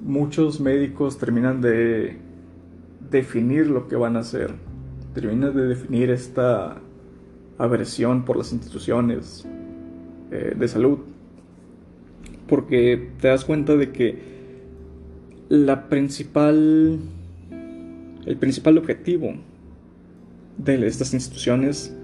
muchos 0.00 0.58
médicos 0.58 1.18
terminan 1.18 1.60
de 1.60 2.16
definir 3.10 3.66
lo 3.66 3.86
que 3.86 3.96
van 3.96 4.16
a 4.16 4.20
hacer, 4.20 4.54
terminan 5.12 5.54
de 5.54 5.66
definir 5.66 6.08
esta 6.08 6.80
aversión 7.58 8.24
por 8.24 8.38
las 8.38 8.54
instituciones 8.54 9.46
eh, 10.30 10.54
de 10.58 10.68
salud, 10.68 11.00
porque 12.46 13.10
te 13.20 13.28
das 13.28 13.44
cuenta 13.44 13.76
de 13.76 13.92
que 13.92 14.18
la 15.50 15.90
principal, 15.90 17.00
el 18.24 18.36
principal 18.38 18.78
objetivo 18.78 19.34
de 20.56 20.86
estas 20.86 21.12
instituciones 21.12 21.97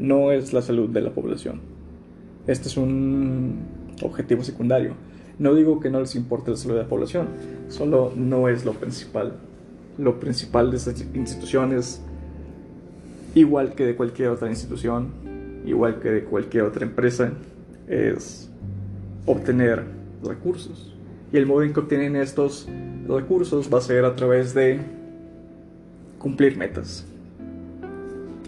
no 0.00 0.32
es 0.32 0.52
la 0.52 0.62
salud 0.62 0.88
de 0.88 1.02
la 1.02 1.10
población. 1.10 1.60
Este 2.46 2.68
es 2.68 2.76
un 2.76 3.60
objetivo 4.02 4.42
secundario. 4.42 4.94
No 5.38 5.54
digo 5.54 5.78
que 5.78 5.90
no 5.90 6.00
les 6.00 6.16
importe 6.16 6.50
la 6.50 6.56
salud 6.56 6.74
de 6.74 6.82
la 6.82 6.88
población, 6.88 7.28
solo 7.68 8.12
no 8.16 8.48
es 8.48 8.64
lo 8.64 8.72
principal. 8.72 9.34
Lo 9.98 10.18
principal 10.18 10.70
de 10.70 10.78
estas 10.78 11.04
instituciones, 11.14 12.02
igual 13.34 13.74
que 13.74 13.84
de 13.84 13.94
cualquier 13.94 14.30
otra 14.30 14.48
institución, 14.48 15.08
igual 15.64 16.00
que 16.00 16.10
de 16.10 16.24
cualquier 16.24 16.64
otra 16.64 16.84
empresa, 16.84 17.32
es 17.86 18.50
obtener 19.26 19.84
recursos. 20.24 20.94
Y 21.32 21.36
el 21.36 21.46
modo 21.46 21.62
en 21.62 21.72
que 21.72 21.80
obtienen 21.80 22.16
estos 22.16 22.68
recursos 23.06 23.70
va 23.72 23.78
a 23.78 23.82
ser 23.82 24.04
a 24.04 24.16
través 24.16 24.54
de 24.54 24.80
cumplir 26.18 26.56
metas. 26.56 27.06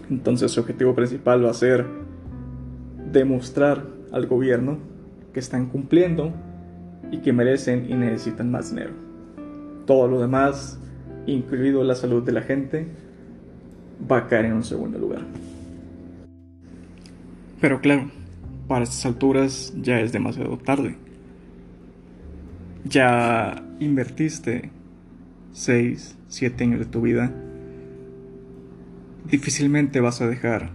Entonces 0.09 0.51
su 0.51 0.59
objetivo 0.59 0.93
principal 0.95 1.45
va 1.45 1.51
a 1.51 1.53
ser 1.53 1.85
demostrar 3.11 3.85
al 4.11 4.27
gobierno 4.27 4.77
que 5.33 5.39
están 5.39 5.67
cumpliendo 5.67 6.33
y 7.11 7.19
que 7.19 7.33
merecen 7.33 7.89
y 7.89 7.95
necesitan 7.95 8.51
más 8.51 8.69
dinero. 8.71 8.93
Todo 9.85 10.07
lo 10.07 10.21
demás, 10.21 10.79
incluido 11.25 11.83
la 11.83 11.95
salud 11.95 12.23
de 12.23 12.31
la 12.31 12.41
gente, 12.41 12.87
va 14.09 14.17
a 14.17 14.27
caer 14.27 14.45
en 14.45 14.53
un 14.53 14.63
segundo 14.63 14.97
lugar. 14.97 15.21
Pero 17.61 17.79
claro, 17.79 18.11
para 18.67 18.83
estas 18.83 19.05
alturas 19.05 19.73
ya 19.81 19.99
es 19.99 20.11
demasiado 20.11 20.57
tarde. 20.57 20.97
Ya 22.85 23.63
invertiste 23.79 24.71
6, 25.53 26.17
7 26.27 26.63
años 26.63 26.79
de 26.79 26.85
tu 26.85 27.01
vida. 27.01 27.31
Difícilmente 29.33 29.99
vas 29.99 30.21
a 30.21 30.27
dejar 30.27 30.69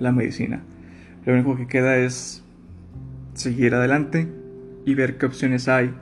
la 0.00 0.10
medicina. 0.10 0.64
Lo 1.24 1.32
único 1.32 1.56
que 1.56 1.68
queda 1.68 1.96
es 1.96 2.42
seguir 3.34 3.76
adelante 3.76 4.26
y 4.84 4.96
ver 4.96 5.16
qué 5.16 5.26
opciones 5.26 5.68
hay 5.68 5.94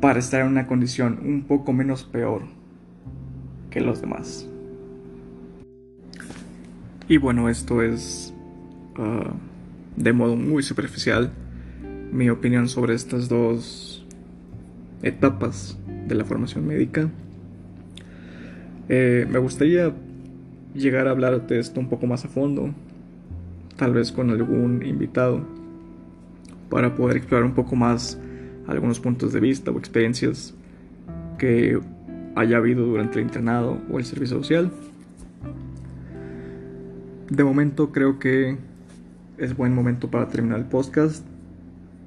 para 0.00 0.20
estar 0.20 0.42
en 0.42 0.46
una 0.46 0.68
condición 0.68 1.18
un 1.20 1.42
poco 1.48 1.72
menos 1.72 2.04
peor 2.04 2.42
que 3.68 3.80
los 3.80 4.00
demás. 4.00 4.48
Y 7.08 7.16
bueno, 7.16 7.48
esto 7.48 7.82
es 7.82 8.32
uh, 8.96 9.34
de 10.00 10.12
modo 10.12 10.36
muy 10.36 10.62
superficial 10.62 11.32
mi 12.12 12.30
opinión 12.30 12.68
sobre 12.68 12.94
estas 12.94 13.28
dos 13.28 14.06
etapas 15.02 15.76
de 16.06 16.14
la 16.14 16.24
formación 16.24 16.68
médica. 16.68 17.10
Eh, 18.88 19.26
me 19.30 19.38
gustaría 19.38 19.92
llegar 20.74 21.08
a 21.08 21.10
hablar 21.10 21.46
de 21.46 21.58
esto 21.58 21.80
un 21.80 21.88
poco 21.88 22.06
más 22.06 22.24
a 22.24 22.28
fondo, 22.28 22.70
tal 23.76 23.94
vez 23.94 24.12
con 24.12 24.30
algún 24.30 24.84
invitado, 24.84 25.44
para 26.70 26.94
poder 26.94 27.16
explorar 27.16 27.46
un 27.46 27.54
poco 27.54 27.76
más 27.76 28.18
algunos 28.66 29.00
puntos 29.00 29.32
de 29.32 29.40
vista 29.40 29.70
o 29.70 29.78
experiencias 29.78 30.54
que 31.38 31.78
haya 32.34 32.58
habido 32.58 32.84
durante 32.84 33.18
el 33.18 33.24
internado 33.24 33.80
o 33.90 33.98
el 33.98 34.04
servicio 34.04 34.38
social. 34.38 34.70
De 37.30 37.42
momento 37.42 37.90
creo 37.92 38.18
que 38.18 38.56
es 39.38 39.56
buen 39.56 39.74
momento 39.74 40.10
para 40.10 40.28
terminar 40.28 40.58
el 40.58 40.66
podcast. 40.66 41.26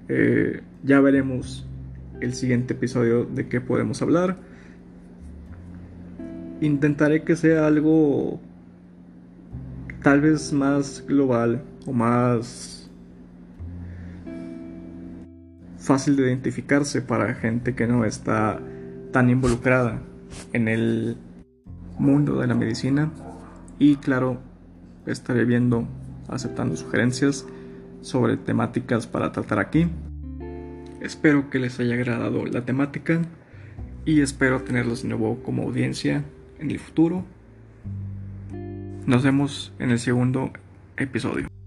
Eh, 0.08 0.62
ya 0.84 1.00
veremos 1.02 1.68
el 2.22 2.34
siguiente 2.34 2.74
episodio 2.74 3.26
de 3.26 3.48
qué 3.48 3.62
podemos 3.62 4.02
hablar. 4.02 4.38
Intentaré 6.62 7.24
que 7.24 7.36
sea 7.36 7.68
algo 7.68 8.40
tal 10.04 10.22
vez 10.22 10.52
más 10.52 11.06
global 11.08 11.64
o 11.86 11.94
más 11.94 12.90
fácil 15.78 16.18
de 16.18 16.24
identificarse 16.24 17.02
para 17.02 17.34
gente 17.34 17.76
que 17.76 17.88
no 17.88 18.04
está 18.04 18.60
tan 19.12 19.30
involucrada 19.30 20.02
en 20.54 20.68
el 20.68 21.18
mundo 21.98 22.40
de 22.40 22.48
la 22.48 22.56
medicina. 22.56 23.12
Y 23.80 23.96
claro 23.96 24.40
estaré 25.06 25.46
viendo 25.46 25.88
aceptando 26.28 26.76
sugerencias 26.76 27.46
sobre 28.02 28.38
temáticas 28.38 29.08
para 29.08 29.32
tratar 29.32 29.60
aquí. 29.60 29.88
Espero 31.02 31.50
que 31.50 31.60
les 31.60 31.80
haya 31.80 31.94
agradado 31.94 32.46
la 32.46 32.66
temática 32.66 33.22
y 34.06 34.22
espero 34.22 34.62
tenerlos 34.62 35.04
de 35.04 35.10
nuevo 35.10 35.42
como 35.42 35.64
audiencia 35.64 36.24
en 36.60 36.72
el 36.72 36.80
futuro. 36.80 37.26
Nos 39.06 39.24
vemos 39.24 39.74
en 39.80 39.92
el 39.92 40.00
segundo 40.00 40.52
episodio 40.98 41.59